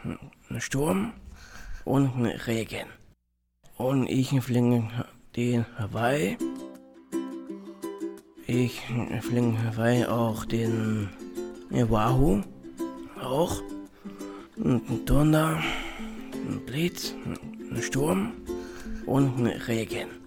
Blitz, 0.04 0.18
ein 0.50 0.60
Sturm 0.60 1.12
und 1.84 2.16
ein 2.16 2.26
Regen. 2.26 2.86
Und 3.76 4.08
ich 4.08 4.30
fliege 4.40 4.90
den 5.36 5.66
Hawaii. 5.78 6.36
Ich 8.46 8.80
fliege 9.20 9.62
Hawaii 9.64 10.04
auch 10.06 10.44
den 10.44 11.08
Wahoo. 11.70 12.42
Auch. 13.20 13.62
Und 14.56 14.90
ein 14.90 15.04
Donner, 15.06 15.62
ein 16.32 16.60
Blitz, 16.66 17.14
ein 17.70 17.82
Sturm 17.82 18.32
und 19.06 19.38
ein 19.38 19.46
Regen. 19.46 20.21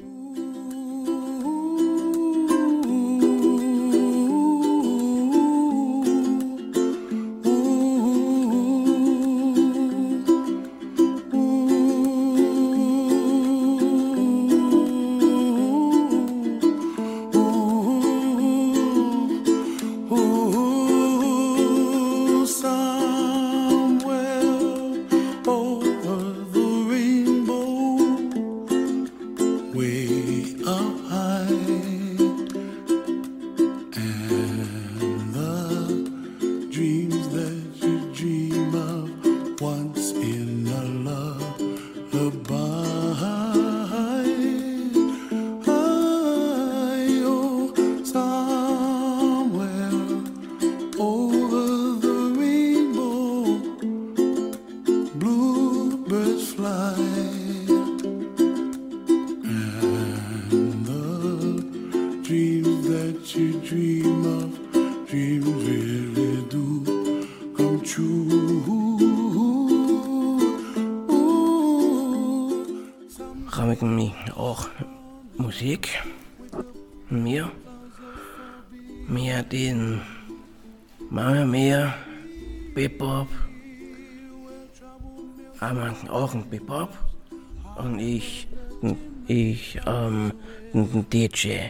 Ein 91.36 91.43
DJ. 91.49 91.69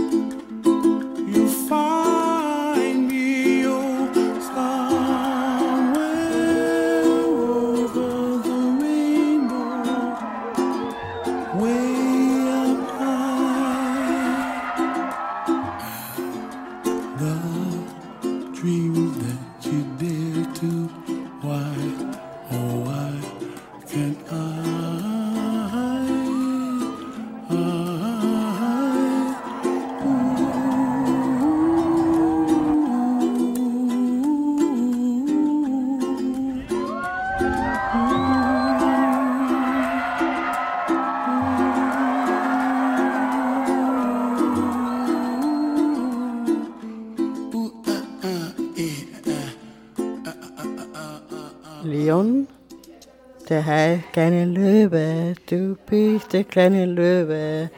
der 56.41 56.49
kleine 56.49 56.85
Löwe. 56.85 57.69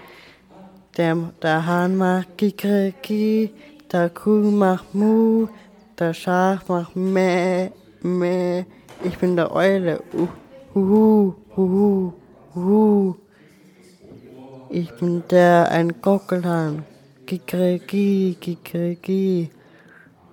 Der, 0.96 1.18
der 1.42 1.66
Hahn 1.66 1.98
macht 1.98 2.38
Kikeriki, 2.38 3.52
der 3.92 4.10
Kuh 4.10 4.52
macht 4.52 4.96
Mu, 4.96 5.48
der 6.00 6.14
Schaf 6.14 6.70
macht 6.70 6.96
Meh, 6.96 7.72
Meh. 8.02 8.64
Ich 9.04 9.18
bin 9.18 9.36
der 9.36 9.54
Eule, 9.54 10.02
uh, 10.14 10.28
uhu, 10.76 11.34
uhu, 11.58 12.14
uhu. 12.56 13.16
Ich 14.70 14.92
bin 14.94 15.24
der 15.30 15.70
ein 15.70 16.02
Gockelhahn, 16.02 16.86
Kikeriki, 17.26 18.38
Kikeriki. 18.40 19.50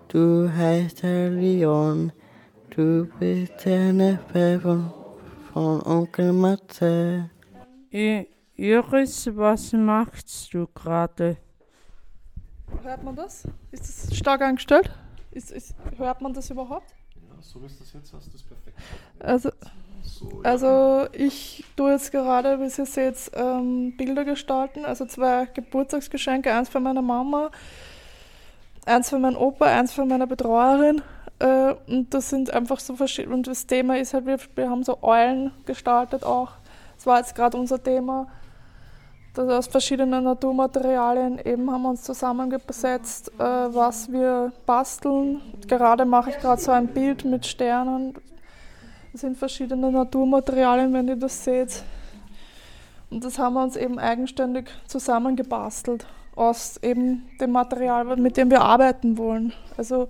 Du 0.08 0.48
heißt 0.56 1.02
der 1.02 1.30
Leon, 1.30 2.12
du 2.76 3.08
bist 3.18 3.64
der 3.64 3.92
Neffe 3.92 4.60
von, 4.62 4.92
von 5.52 5.82
Onkel 5.82 6.32
Matze. 6.32 7.29
I- 7.92 8.26
Iris, 8.56 9.26
was 9.36 9.72
machst 9.72 10.52
du 10.54 10.66
gerade? 10.74 11.36
Hört 12.82 13.02
man 13.02 13.16
das? 13.16 13.44
Ist 13.72 13.88
das 14.10 14.16
stark 14.16 14.42
eingestellt? 14.42 14.90
Ist, 15.32 15.50
ist, 15.50 15.74
hört 15.96 16.20
man 16.20 16.32
das 16.32 16.50
überhaupt? 16.50 16.94
so 17.40 17.60
wie 17.62 17.66
es 17.66 17.78
das 17.78 17.92
jetzt 17.94 18.12
hast, 18.12 18.34
ist 18.34 18.46
perfekt. 18.46 18.78
Also, 19.18 19.50
also 20.42 21.06
ich 21.12 21.64
tue 21.76 21.92
jetzt 21.92 22.12
gerade, 22.12 22.58
wie 22.60 22.64
ihr 22.64 22.86
seht, 22.86 23.30
ähm, 23.34 23.96
Bilder 23.96 24.24
gestalten. 24.24 24.84
Also 24.84 25.06
zwei 25.06 25.46
Geburtstagsgeschenke, 25.46 26.52
eins 26.52 26.68
für 26.68 26.80
meine 26.80 27.02
Mama, 27.02 27.50
eins 28.84 29.08
für 29.08 29.18
meinen 29.18 29.36
Opa, 29.36 29.66
eins 29.66 29.92
für 29.92 30.04
meine 30.04 30.26
Betreuerin. 30.26 31.02
Äh, 31.38 31.74
und 31.88 32.12
das 32.12 32.30
sind 32.30 32.50
einfach 32.52 32.78
so 32.78 32.94
verschiedene. 32.94 33.34
Und 33.34 33.46
das 33.46 33.66
Thema 33.66 33.96
ist 33.98 34.12
halt, 34.12 34.26
wir, 34.26 34.38
wir 34.54 34.68
haben 34.68 34.84
so 34.84 35.02
Eulen 35.02 35.52
gestaltet 35.64 36.24
auch. 36.24 36.52
Das 37.00 37.06
war 37.06 37.16
jetzt 37.16 37.34
gerade 37.34 37.56
unser 37.56 37.82
Thema. 37.82 38.26
Das 39.32 39.48
aus 39.48 39.68
verschiedenen 39.68 40.22
Naturmaterialien 40.22 41.38
eben 41.38 41.70
haben 41.70 41.80
wir 41.80 41.88
uns 41.88 42.02
zusammengesetzt, 42.02 43.32
äh, 43.38 43.42
was 43.42 44.12
wir 44.12 44.52
basteln. 44.66 45.40
Gerade 45.66 46.04
mache 46.04 46.28
ich 46.28 46.38
gerade 46.38 46.60
so 46.60 46.72
ein 46.72 46.88
Bild 46.88 47.24
mit 47.24 47.46
Sternen. 47.46 48.12
Das 49.12 49.22
sind 49.22 49.38
verschiedene 49.38 49.90
Naturmaterialien, 49.90 50.92
wenn 50.92 51.08
ihr 51.08 51.16
das 51.16 51.42
seht. 51.42 51.84
Und 53.08 53.24
das 53.24 53.38
haben 53.38 53.54
wir 53.54 53.62
uns 53.62 53.76
eben 53.76 53.98
eigenständig 53.98 54.68
zusammengebastelt 54.86 56.06
aus 56.36 56.76
eben 56.82 57.30
dem 57.40 57.52
Material, 57.52 58.14
mit 58.18 58.36
dem 58.36 58.50
wir 58.50 58.60
arbeiten 58.60 59.16
wollen. 59.16 59.54
Also 59.78 60.08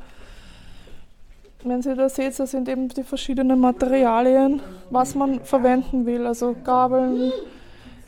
wenn 1.63 1.83
Sie 1.83 1.95
da 1.95 2.09
seht, 2.09 2.39
das 2.39 2.53
sind 2.53 2.69
eben 2.69 2.89
die 2.89 3.03
verschiedenen 3.03 3.61
Materialien, 3.61 4.63
was 4.91 5.15
man 5.15 5.41
verwenden 5.41 6.07
will. 6.07 6.27
Also 6.27 6.57
Gabeln. 6.65 7.33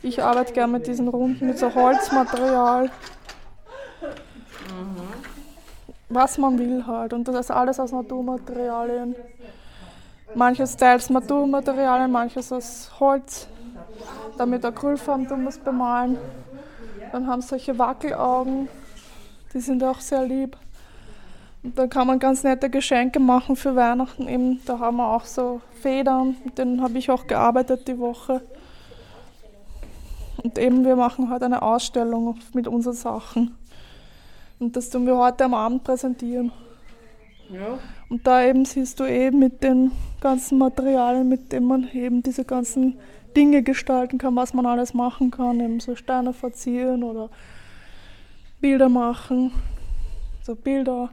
Ich 0.01 0.21
arbeite 0.21 0.53
gerne 0.53 0.73
mit 0.73 0.87
diesen 0.87 1.07
Runden, 1.07 1.47
mit 1.47 1.59
so 1.59 1.73
Holzmaterial. 1.73 2.89
Was 6.09 6.37
man 6.37 6.57
will 6.57 6.85
halt. 6.85 7.13
Und 7.13 7.27
das 7.27 7.35
ist 7.35 7.51
alles 7.51 7.79
aus 7.79 7.91
Naturmaterialien. 7.91 9.15
Manches 10.35 10.75
teils 10.75 11.09
Naturmaterialien, 11.09 12.11
manches 12.11 12.51
aus 12.51 12.91
Holz. 12.99 13.47
Dann 14.37 14.49
mit 14.49 14.65
Acrylfarben 14.65 15.27
wir 15.29 15.49
es 15.49 15.59
bemalen. 15.59 16.17
Dann 17.11 17.27
haben 17.27 17.41
sie 17.41 17.49
solche 17.49 17.77
Wackelaugen. 17.77 18.67
Die 19.53 19.59
sind 19.59 19.83
auch 19.83 19.99
sehr 19.99 20.23
lieb. 20.25 20.57
Und 21.63 21.77
da 21.77 21.87
kann 21.87 22.07
man 22.07 22.19
ganz 22.19 22.43
nette 22.43 22.69
Geschenke 22.69 23.19
machen 23.19 23.55
für 23.55 23.75
Weihnachten. 23.75 24.27
Eben, 24.27 24.59
da 24.65 24.79
haben 24.79 24.97
wir 24.97 25.07
auch 25.07 25.23
so 25.23 25.61
Federn, 25.81 26.35
mit 26.43 26.57
denen 26.57 26.81
habe 26.81 26.97
ich 26.97 27.09
auch 27.09 27.25
gearbeitet 27.25 27.87
die 27.87 27.97
Woche. 27.97 28.41
Und 30.43 30.57
eben, 30.57 30.83
wir 30.83 30.97
machen 30.97 31.29
heute 31.29 31.45
eine 31.45 31.61
Ausstellung 31.61 32.37
mit 32.53 32.67
unseren 32.67 32.93
Sachen. 32.93 33.55
Und 34.59 34.75
das 34.75 34.89
tun 34.89 35.05
wir 35.05 35.17
heute 35.17 35.45
am 35.45 35.53
Abend 35.53 35.85
präsentieren. 35.85 36.51
Ja. 37.49 37.79
Und 38.09 38.27
da 38.27 38.43
eben 38.43 38.65
siehst 38.65 38.99
du 38.99 39.05
eben 39.05 39.39
mit 39.39 39.63
den 39.63 39.91
ganzen 40.19 40.57
Materialien, 40.57 41.29
mit 41.29 41.51
denen 41.51 41.67
man 41.67 41.89
eben 41.93 42.23
diese 42.23 42.43
ganzen 42.43 42.97
Dinge 43.35 43.63
gestalten 43.63 44.17
kann, 44.17 44.35
was 44.35 44.53
man 44.53 44.65
alles 44.65 44.93
machen 44.93 45.31
kann, 45.31 45.59
eben 45.59 45.79
so 45.79 45.95
Steine 45.95 46.33
verzieren 46.33 47.03
oder 47.03 47.29
Bilder 48.59 48.89
machen, 48.89 49.51
so 50.41 50.55
Bilder 50.55 51.09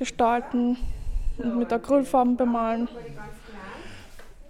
gestalten 0.00 0.78
und 1.36 1.58
mit 1.58 1.70
Acrylfarben 1.72 2.36
bemalen. 2.36 2.88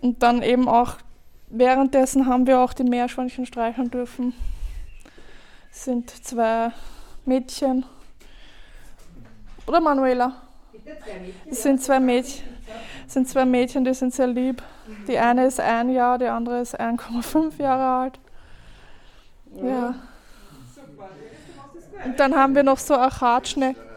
Und 0.00 0.22
dann 0.22 0.42
eben 0.42 0.68
auch, 0.68 0.94
währenddessen 1.48 2.26
haben 2.26 2.46
wir 2.46 2.60
auch 2.60 2.72
die 2.72 2.84
Meerschweinchen 2.84 3.46
streicheln 3.46 3.90
dürfen. 3.90 4.32
Es 5.72 5.84
sind 5.84 6.08
zwei 6.08 6.70
Mädchen. 7.26 7.84
Oder 9.66 9.80
Manuela? 9.80 10.36
Es 11.50 11.64
sind 11.64 11.82
zwei 11.82 11.98
Mädchen. 11.98 12.46
Sind 13.08 13.28
zwei 13.28 13.44
Mädchen, 13.44 13.84
die 13.84 13.92
sind 13.92 14.14
sehr 14.14 14.28
lieb. 14.28 14.62
Die 15.08 15.18
eine 15.18 15.46
ist 15.46 15.58
ein 15.58 15.90
Jahr, 15.90 16.16
die 16.16 16.26
andere 16.26 16.60
ist 16.60 16.78
1,5 16.78 17.60
Jahre 17.60 18.02
alt. 18.02 18.20
Ja. 19.60 19.94
Und 22.04 22.20
dann 22.20 22.36
haben 22.36 22.54
wir 22.54 22.62
noch 22.62 22.78
so 22.78 22.94
Achatschnecken. 22.94 23.89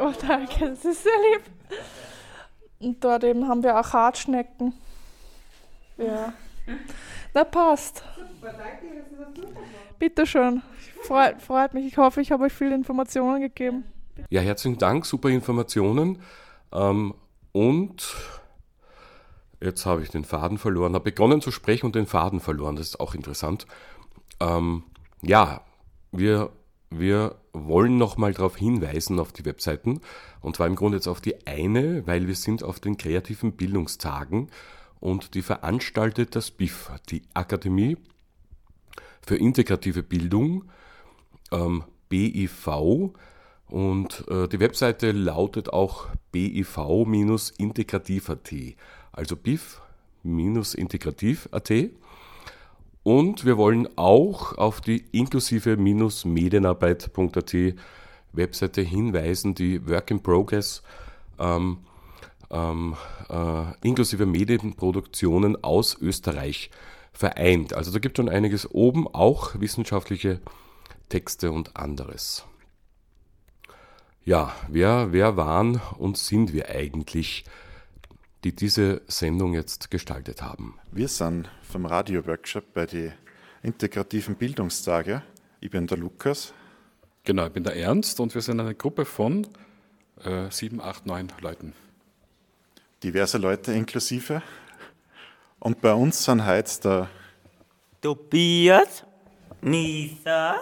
Oh, 0.00 0.12
danke, 0.26 0.70
das 0.70 0.84
ist 0.84 1.02
sehr 1.02 1.12
lieb. 1.32 1.42
Und 2.80 3.04
dort 3.04 3.24
eben 3.24 3.46
haben 3.46 3.62
wir 3.62 3.76
Achatschnecken. 3.76 4.72
Ja. 5.98 6.32
Na, 7.34 7.44
passt. 7.44 8.02
Bitte 9.98 10.26
schön. 10.26 10.62
Freut, 11.02 11.42
freut 11.42 11.74
mich. 11.74 11.86
Ich 11.86 11.98
hoffe, 11.98 12.20
ich 12.20 12.32
habe 12.32 12.44
euch 12.44 12.52
viele 12.52 12.74
Informationen 12.74 13.40
gegeben. 13.40 13.84
Ja, 14.30 14.40
herzlichen 14.40 14.78
Dank, 14.78 15.04
super 15.04 15.28
Informationen. 15.28 16.22
Ähm, 16.72 17.14
und 17.52 18.16
jetzt 19.60 19.84
habe 19.84 20.02
ich 20.02 20.10
den 20.10 20.24
Faden 20.24 20.58
verloren, 20.58 20.94
habe 20.94 21.04
begonnen 21.04 21.40
zu 21.40 21.50
sprechen 21.50 21.86
und 21.86 21.94
den 21.94 22.06
Faden 22.06 22.40
verloren. 22.40 22.76
Das 22.76 22.88
ist 22.88 23.00
auch 23.00 23.14
interessant. 23.14 23.66
Ähm, 24.40 24.84
ja, 25.22 25.62
wir, 26.12 26.50
wir 26.90 27.36
wollen 27.52 27.98
nochmal 27.98 28.32
darauf 28.34 28.56
hinweisen 28.56 29.20
auf 29.20 29.32
die 29.32 29.44
Webseiten. 29.44 30.00
Und 30.40 30.56
zwar 30.56 30.66
im 30.66 30.76
Grunde 30.76 30.96
jetzt 30.98 31.08
auf 31.08 31.20
die 31.20 31.46
eine, 31.46 32.06
weil 32.06 32.26
wir 32.26 32.34
sind 32.34 32.64
auf 32.64 32.80
den 32.80 32.96
kreativen 32.96 33.52
Bildungstagen 33.52 34.48
und 34.98 35.34
die 35.34 35.42
veranstaltet 35.42 36.34
das 36.36 36.50
BIF, 36.50 36.90
die 37.08 37.22
Akademie 37.32 37.96
für 39.22 39.36
integrative 39.36 40.02
Bildung, 40.02 40.64
ähm, 41.52 41.84
BIV. 42.08 43.12
Und 43.68 44.24
äh, 44.28 44.48
die 44.48 44.58
Webseite 44.60 45.12
lautet 45.12 45.72
auch 45.72 46.08
biv-integrativ.at, 46.32 48.52
also 49.12 49.36
BIF-integrativ.at. 49.36 51.70
Und 53.02 53.46
wir 53.46 53.56
wollen 53.56 53.88
auch 53.96 54.58
auf 54.58 54.80
die 54.80 55.04
inklusive-medienarbeit.at 55.12 57.56
Webseite 58.32 58.82
hinweisen, 58.82 59.54
die 59.54 59.88
Work 59.88 60.10
in 60.10 60.22
Progress 60.22 60.82
ähm, 61.38 61.78
ähm, 62.50 62.96
äh, 63.28 63.64
inklusive 63.82 64.26
Medienproduktionen 64.26 65.62
aus 65.64 65.96
Österreich 66.00 66.70
vereint. 67.12 67.74
Also 67.74 67.92
da 67.92 67.98
gibt 67.98 68.18
es 68.18 68.22
schon 68.22 68.32
einiges 68.32 68.70
oben, 68.70 69.08
auch 69.08 69.58
wissenschaftliche 69.58 70.40
Texte 71.08 71.52
und 71.52 71.76
anderes. 71.76 72.44
Ja, 74.24 74.54
wer, 74.68 75.12
wer 75.12 75.36
waren 75.36 75.80
und 75.98 76.18
sind 76.18 76.52
wir 76.52 76.68
eigentlich, 76.68 77.44
die 78.44 78.54
diese 78.54 79.02
Sendung 79.08 79.54
jetzt 79.54 79.90
gestaltet 79.90 80.42
haben? 80.42 80.78
Wir 80.92 81.08
sind 81.08 81.50
vom 81.70 81.86
Radio-Workshop 81.86 82.74
bei 82.74 82.84
den 82.84 83.12
integrativen 83.62 84.34
Bildungstage. 84.34 85.22
Ich 85.60 85.70
bin 85.70 85.86
der 85.86 85.98
Lukas. 85.98 86.52
Genau, 87.22 87.46
ich 87.46 87.52
bin 87.52 87.62
der 87.62 87.76
Ernst 87.76 88.18
und 88.18 88.34
wir 88.34 88.42
sind 88.42 88.58
eine 88.58 88.74
Gruppe 88.74 89.04
von 89.04 89.46
äh, 90.24 90.50
sieben, 90.50 90.80
acht, 90.80 91.06
neun 91.06 91.28
Leuten. 91.40 91.72
Diverse 93.04 93.38
Leute 93.38 93.72
inklusive. 93.72 94.42
Und 95.60 95.80
bei 95.80 95.94
uns 95.94 96.24
sind 96.24 96.44
heute 96.44 96.80
der 96.82 97.08
Tobias, 98.00 99.04
Nisa, 99.60 100.56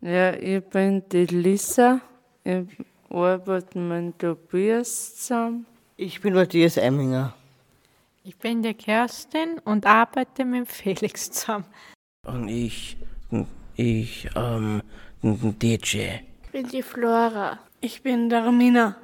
Ja, 0.00 0.32
ich 0.34 0.62
bin 0.64 1.02
die 1.10 1.26
Lisa. 1.26 2.00
Ich 2.44 2.66
arbeite 3.10 3.78
mit 3.78 4.20
Tobias 4.20 5.16
zusammen. 5.16 5.66
Ich 5.96 6.20
bin 6.20 6.34
Matthias 6.34 6.76
Emminger. 6.76 7.34
Ich 8.28 8.36
bin 8.38 8.60
die 8.60 8.74
Kerstin 8.74 9.60
und 9.64 9.86
arbeite 9.86 10.44
mit 10.44 10.66
Felix 10.66 11.30
zusammen. 11.30 11.66
Und 12.24 12.48
ich, 12.48 12.96
ich, 13.76 14.28
ähm, 14.34 14.82
DJ. 15.22 16.08
Ich 16.42 16.50
bin 16.50 16.66
die 16.66 16.82
Flora. 16.82 17.60
Ich 17.80 18.02
bin 18.02 18.28
der 18.28 18.44
Romina. 18.44 18.96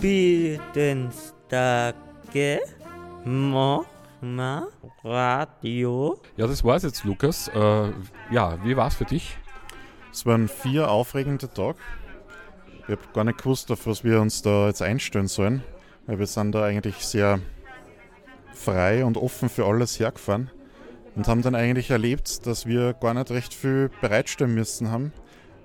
Bildenstage, 0.00 2.58
Mama, 3.24 4.66
Radio. 5.04 6.20
Ja, 6.36 6.48
das 6.48 6.64
war's 6.64 6.82
jetzt, 6.82 7.04
Lukas. 7.04 7.46
Äh, 7.46 7.92
ja, 8.32 8.58
wie 8.64 8.76
war's 8.76 8.96
für 8.96 9.04
dich? 9.04 9.38
Es 10.10 10.26
waren 10.26 10.48
vier 10.48 10.90
aufregende 10.90 11.48
Tage. 11.48 11.78
Ich 12.84 12.88
habe 12.88 13.00
gar 13.14 13.22
nicht 13.22 13.38
gewusst, 13.38 13.70
auf 13.70 13.86
was 13.86 14.02
wir 14.02 14.20
uns 14.20 14.42
da 14.42 14.66
jetzt 14.66 14.82
einstellen 14.82 15.28
sollen, 15.28 15.62
weil 16.06 16.18
wir 16.18 16.26
sind 16.26 16.52
da 16.52 16.64
eigentlich 16.64 16.96
sehr 16.96 17.38
frei 18.52 19.04
und 19.04 19.16
offen 19.16 19.48
für 19.48 19.66
alles 19.66 20.00
hergefahren 20.00 20.50
und 21.14 21.28
haben 21.28 21.42
dann 21.42 21.54
eigentlich 21.54 21.90
erlebt, 21.90 22.44
dass 22.44 22.66
wir 22.66 22.94
gar 22.94 23.14
nicht 23.14 23.30
recht 23.30 23.54
viel 23.54 23.88
bereitstellen 24.00 24.54
müssen 24.54 24.90
haben, 24.90 25.12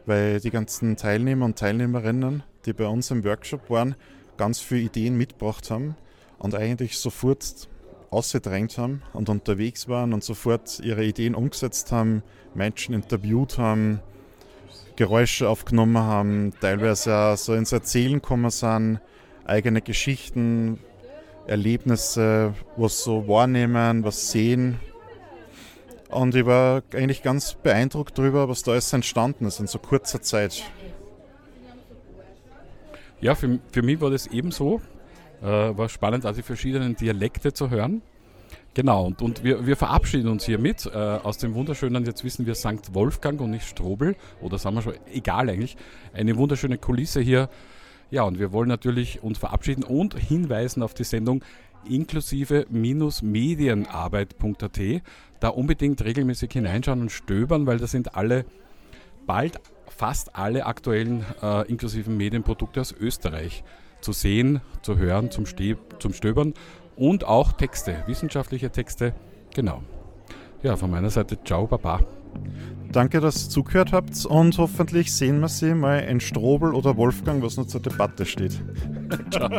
weil 0.05 0.39
die 0.39 0.51
ganzen 0.51 0.95
Teilnehmer 0.95 1.45
und 1.45 1.57
Teilnehmerinnen, 1.57 2.43
die 2.65 2.73
bei 2.73 2.85
uns 2.85 3.09
im 3.09 3.23
Workshop 3.23 3.69
waren, 3.71 3.95
ganz 4.37 4.59
viele 4.59 4.81
Ideen 4.81 5.17
mitgebracht 5.17 5.71
haben 5.71 5.95
und 6.37 6.53
eigentlich 6.53 6.99
sofort 6.99 7.67
ausgedrängt 8.11 8.77
haben 8.77 9.01
und 9.13 9.27
unterwegs 9.29 9.87
waren 9.89 10.13
und 10.13 10.23
sofort 10.23 10.79
ihre 10.81 11.03
Ideen 11.03 11.33
umgesetzt 11.33 11.91
haben, 11.91 12.21
Menschen 12.53 12.93
interviewt 12.93 13.57
haben, 13.57 14.01
Geräusche 14.97 15.47
aufgenommen 15.47 15.99
haben, 15.99 16.53
teilweise 16.59 17.15
auch 17.15 17.37
so 17.37 17.53
ins 17.53 17.71
Erzählen 17.71 18.15
gekommen 18.15 18.49
sind, 18.49 18.99
eigene 19.45 19.81
Geschichten, 19.81 20.79
Erlebnisse, 21.45 22.53
was 22.75 23.03
so 23.03 23.27
wahrnehmen, 23.27 24.03
was 24.03 24.31
sehen. 24.31 24.79
Und 26.09 26.35
ich 26.35 26.45
war 26.45 26.83
eigentlich 26.93 27.23
ganz 27.23 27.53
beeindruckt 27.53 28.17
darüber, 28.17 28.49
was 28.49 28.63
da 28.63 28.71
alles 28.71 28.91
entstanden 28.91 29.45
ist 29.45 29.59
in 29.59 29.67
so 29.67 29.79
kurzer 29.79 30.21
Zeit. 30.21 30.63
Ja, 33.21 33.35
für, 33.35 33.59
für 33.71 33.81
mich 33.81 34.01
war 34.01 34.09
das 34.09 34.27
ebenso. 34.27 34.81
Äh, 35.41 35.45
war 35.45 35.89
spannend, 35.89 36.25
also 36.25 36.41
die 36.41 36.45
verschiedenen 36.45 36.95
Dialekte 36.95 37.53
zu 37.53 37.69
hören. 37.69 38.01
Genau, 38.73 39.05
und, 39.05 39.21
und 39.21 39.43
wir, 39.43 39.65
wir 39.65 39.75
verabschieden 39.75 40.27
uns 40.27 40.45
hiermit 40.45 40.85
äh, 40.85 40.97
aus 40.97 41.39
dem 41.39 41.55
wunderschönen, 41.55 42.05
jetzt 42.05 42.23
wissen 42.23 42.45
wir 42.45 42.53
St. 42.53 42.93
Wolfgang 42.93 43.41
und 43.41 43.51
nicht 43.51 43.67
Strobel, 43.67 44.15
oder 44.39 44.59
sagen 44.59 44.75
wir 44.75 44.83
schon, 44.83 44.93
egal 45.11 45.49
eigentlich, 45.49 45.75
eine 46.13 46.37
wunderschöne 46.37 46.77
Kulisse 46.77 47.19
hier. 47.19 47.49
Ja, 48.11 48.23
und 48.23 48.39
wir 48.39 48.51
wollen 48.51 48.69
natürlich 48.69 49.23
uns 49.23 49.39
verabschieden 49.39 49.83
und 49.83 50.13
hinweisen 50.13 50.83
auf 50.83 50.93
die 50.93 51.03
Sendung 51.03 51.43
inklusive-medienarbeit.at. 51.89 54.79
Da 55.39 55.49
unbedingt 55.49 56.03
regelmäßig 56.03 56.53
hineinschauen 56.53 57.01
und 57.01 57.11
stöbern, 57.11 57.67
weil 57.67 57.79
da 57.79 57.87
sind 57.87 58.15
alle 58.15 58.45
bald 59.25 59.59
fast 59.87 60.35
alle 60.35 60.65
aktuellen 60.65 61.25
äh, 61.41 61.67
inklusiven 61.67 62.15
Medienprodukte 62.17 62.81
aus 62.81 62.91
Österreich 62.91 63.63
zu 64.01 64.11
sehen, 64.13 64.61
zu 64.81 64.97
hören, 64.97 65.31
zum, 65.31 65.45
Ste 65.45 65.77
zum 65.99 66.13
Stöbern 66.13 66.53
und 66.97 67.25
auch 67.25 67.53
Texte, 67.53 68.03
wissenschaftliche 68.07 68.69
Texte. 68.69 69.13
Genau. 69.55 69.81
Ja, 70.63 70.75
von 70.75 70.91
meiner 70.91 71.09
Seite, 71.09 71.37
ciao, 71.43 71.67
baba. 71.67 72.01
Danke, 72.91 73.19
dass 73.19 73.45
ihr 73.45 73.49
zugehört 73.49 73.91
habt 73.91 74.25
und 74.25 74.57
hoffentlich 74.57 75.13
sehen 75.13 75.39
wir 75.39 75.49
sie 75.49 75.73
mal 75.73 75.99
in 75.99 76.19
Strobel 76.19 76.73
oder 76.73 76.97
Wolfgang, 76.97 77.43
was 77.43 77.57
noch 77.57 77.67
zur 77.67 77.81
Debatte 77.81 78.25
steht. 78.25 78.61
Ciao. 79.29 79.49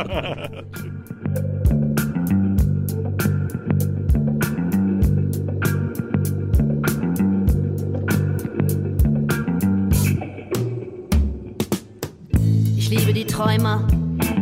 Ich 12.75 12.89
liebe 12.89 13.13
die 13.13 13.25
Träumer, 13.25 13.87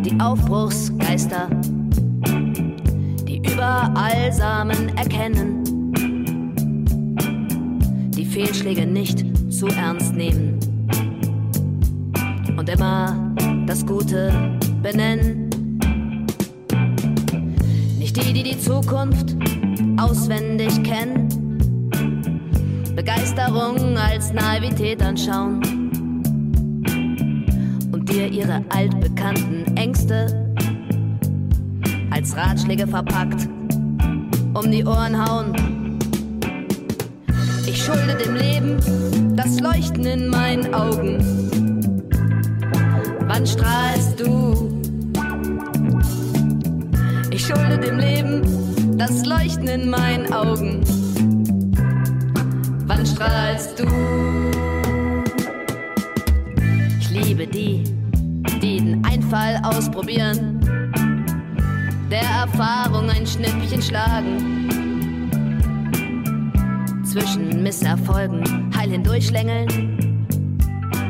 die 0.05 0.17
Aufbruchsgeister, 0.19 1.49
überall 3.67 4.31
Samen 4.31 4.97
erkennen, 4.97 5.91
die 8.15 8.25
Fehlschläge 8.25 8.85
nicht 8.85 9.25
zu 9.51 9.67
ernst 9.67 10.13
nehmen. 10.15 10.57
Und 12.57 12.69
immer 12.69 13.33
das 13.65 13.85
Gute 13.85 14.31
benennen. 14.81 15.49
Nicht 17.99 18.15
die, 18.15 18.31
die 18.31 18.43
die 18.43 18.57
Zukunft 18.57 19.35
auswendig 19.99 20.81
kennen, 20.83 21.27
Begeisterung 22.95 23.97
als 23.97 24.31
Naivität 24.31 25.01
anschauen. 25.03 25.61
Und 27.91 28.09
dir 28.09 28.29
ihre 28.29 28.63
altbekannten 28.69 29.75
Ängste 29.75 30.55
als 32.11 32.35
Ratschläge 32.35 32.87
verpackt 32.87 33.49
um 34.57 34.71
die 34.71 34.83
Ohren 34.83 35.15
hauen. 35.15 35.99
Ich 37.67 37.83
schulde 37.83 38.15
dem 38.15 38.35
Leben 38.35 39.35
das 39.35 39.59
Leuchten 39.59 40.03
in 40.05 40.29
meinen 40.29 40.73
Augen. 40.73 41.19
Wann 43.27 43.45
strahlst 43.45 44.19
du? 44.19 44.81
Ich 47.29 47.45
schulde 47.45 47.77
dem 47.77 47.99
Leben 47.99 48.97
das 48.97 49.25
Leuchten 49.25 49.67
in 49.67 49.89
meinen 49.91 50.33
Augen. 50.33 50.81
Wann 52.87 53.05
strahlst 53.05 53.79
du? 53.79 53.85
Ich 56.99 57.09
liebe 57.11 57.45
die, 57.45 57.83
die 58.59 58.77
den 58.77 59.05
Einfall 59.05 59.61
ausprobieren, 59.63 60.56
der 62.21 62.29
Erfahrung 62.29 63.09
ein 63.11 63.27
Schnippchen 63.27 63.81
schlagen. 63.81 65.29
Zwischen 67.03 67.61
Misserfolgen 67.61 68.71
heil 68.75 68.89
hindurchschlängeln 68.89 69.67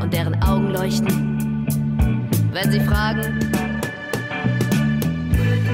und 0.02 0.12
deren 0.12 0.42
Augen 0.44 0.72
leuchten, 0.72 1.48
wenn 2.52 2.72
sie 2.72 2.82
fragen. 2.82 3.40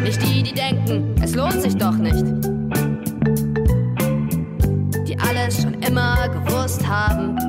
Nicht 0.03 0.21
die, 0.21 0.43
die 0.43 0.53
denken, 0.53 1.15
es 1.21 1.33
lohnt 1.33 1.61
sich 1.61 1.75
doch 1.77 1.97
nicht. 1.97 2.25
Die 5.07 5.17
alles 5.17 5.63
schon 5.63 5.73
immer 5.81 6.29
gewusst 6.29 6.87
haben. 6.87 7.42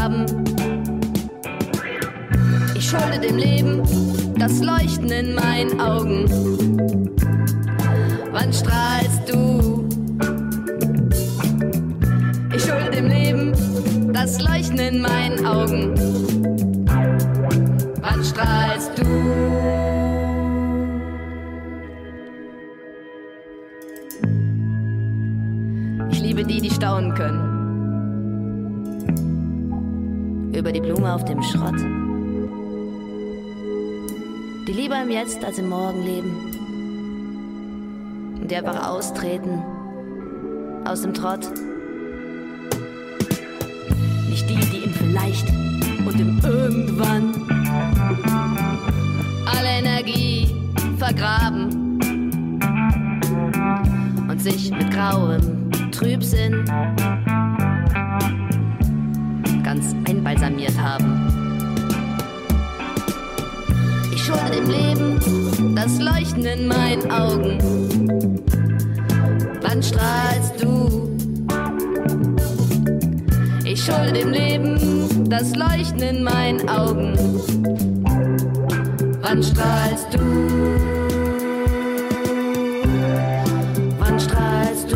Begraben. 0.00 0.26
Ich 2.74 2.88
schulde 2.88 3.20
dem 3.20 3.36
Leben 3.36 3.82
das 4.38 4.60
Leuchten 4.60 5.10
in 5.10 5.34
meinen 5.34 5.80
Augen. 5.80 6.26
Wann 8.32 8.52
strahlst 8.52 9.28
du? 9.28 9.88
Ich 12.54 12.62
schulde 12.62 12.90
dem 12.90 13.06
Leben 13.06 14.12
das 14.12 14.40
Leuchten 14.40 14.78
in 14.78 15.00
meinen 15.02 15.46
Augen. 15.46 15.94
Wann 18.00 18.24
strahlst 18.24 18.69
dem 31.30 31.42
Schrott. 31.42 31.80
Die 34.66 34.72
lieber 34.72 35.00
im 35.00 35.10
Jetzt 35.10 35.44
als 35.44 35.58
im 35.58 35.68
Morgen 35.68 36.02
leben. 36.02 36.30
Und 38.40 38.50
die 38.50 38.56
einfach 38.56 38.88
austreten. 38.88 39.62
Aus 40.84 41.02
dem 41.02 41.14
Trott. 41.14 41.48
Nicht 44.28 44.48
die, 44.48 44.56
die 44.56 44.84
im 44.84 44.92
Vielleicht 44.92 45.48
und 46.04 46.18
im 46.20 46.40
Irgendwann 46.42 47.32
alle 49.46 49.68
Energie 49.68 50.48
vergraben 50.98 52.00
und 54.28 54.42
sich 54.42 54.70
mit 54.72 54.90
grauem 54.90 55.70
Trübsinn 55.92 56.64
ganz 59.70 59.94
einbalsamiert 60.08 60.76
haben. 60.76 61.28
Ich 64.12 64.24
schulde 64.24 64.50
dem 64.56 64.68
Leben 64.68 65.76
das 65.76 66.00
Leuchten 66.00 66.44
in 66.44 66.66
meinen 66.66 67.08
Augen. 67.08 68.42
Wann 69.62 69.80
strahlst 69.80 70.60
du? 70.60 71.16
Ich 73.64 73.84
schulde 73.84 74.12
dem 74.12 74.30
Leben 74.30 75.30
das 75.30 75.54
Leuchten 75.54 76.02
in 76.02 76.24
meinen 76.24 76.68
Augen. 76.68 77.14
Wann 79.22 79.40
strahlst 79.40 80.08
du? 80.12 80.18
Wann 84.00 84.18
strahlst 84.18 84.90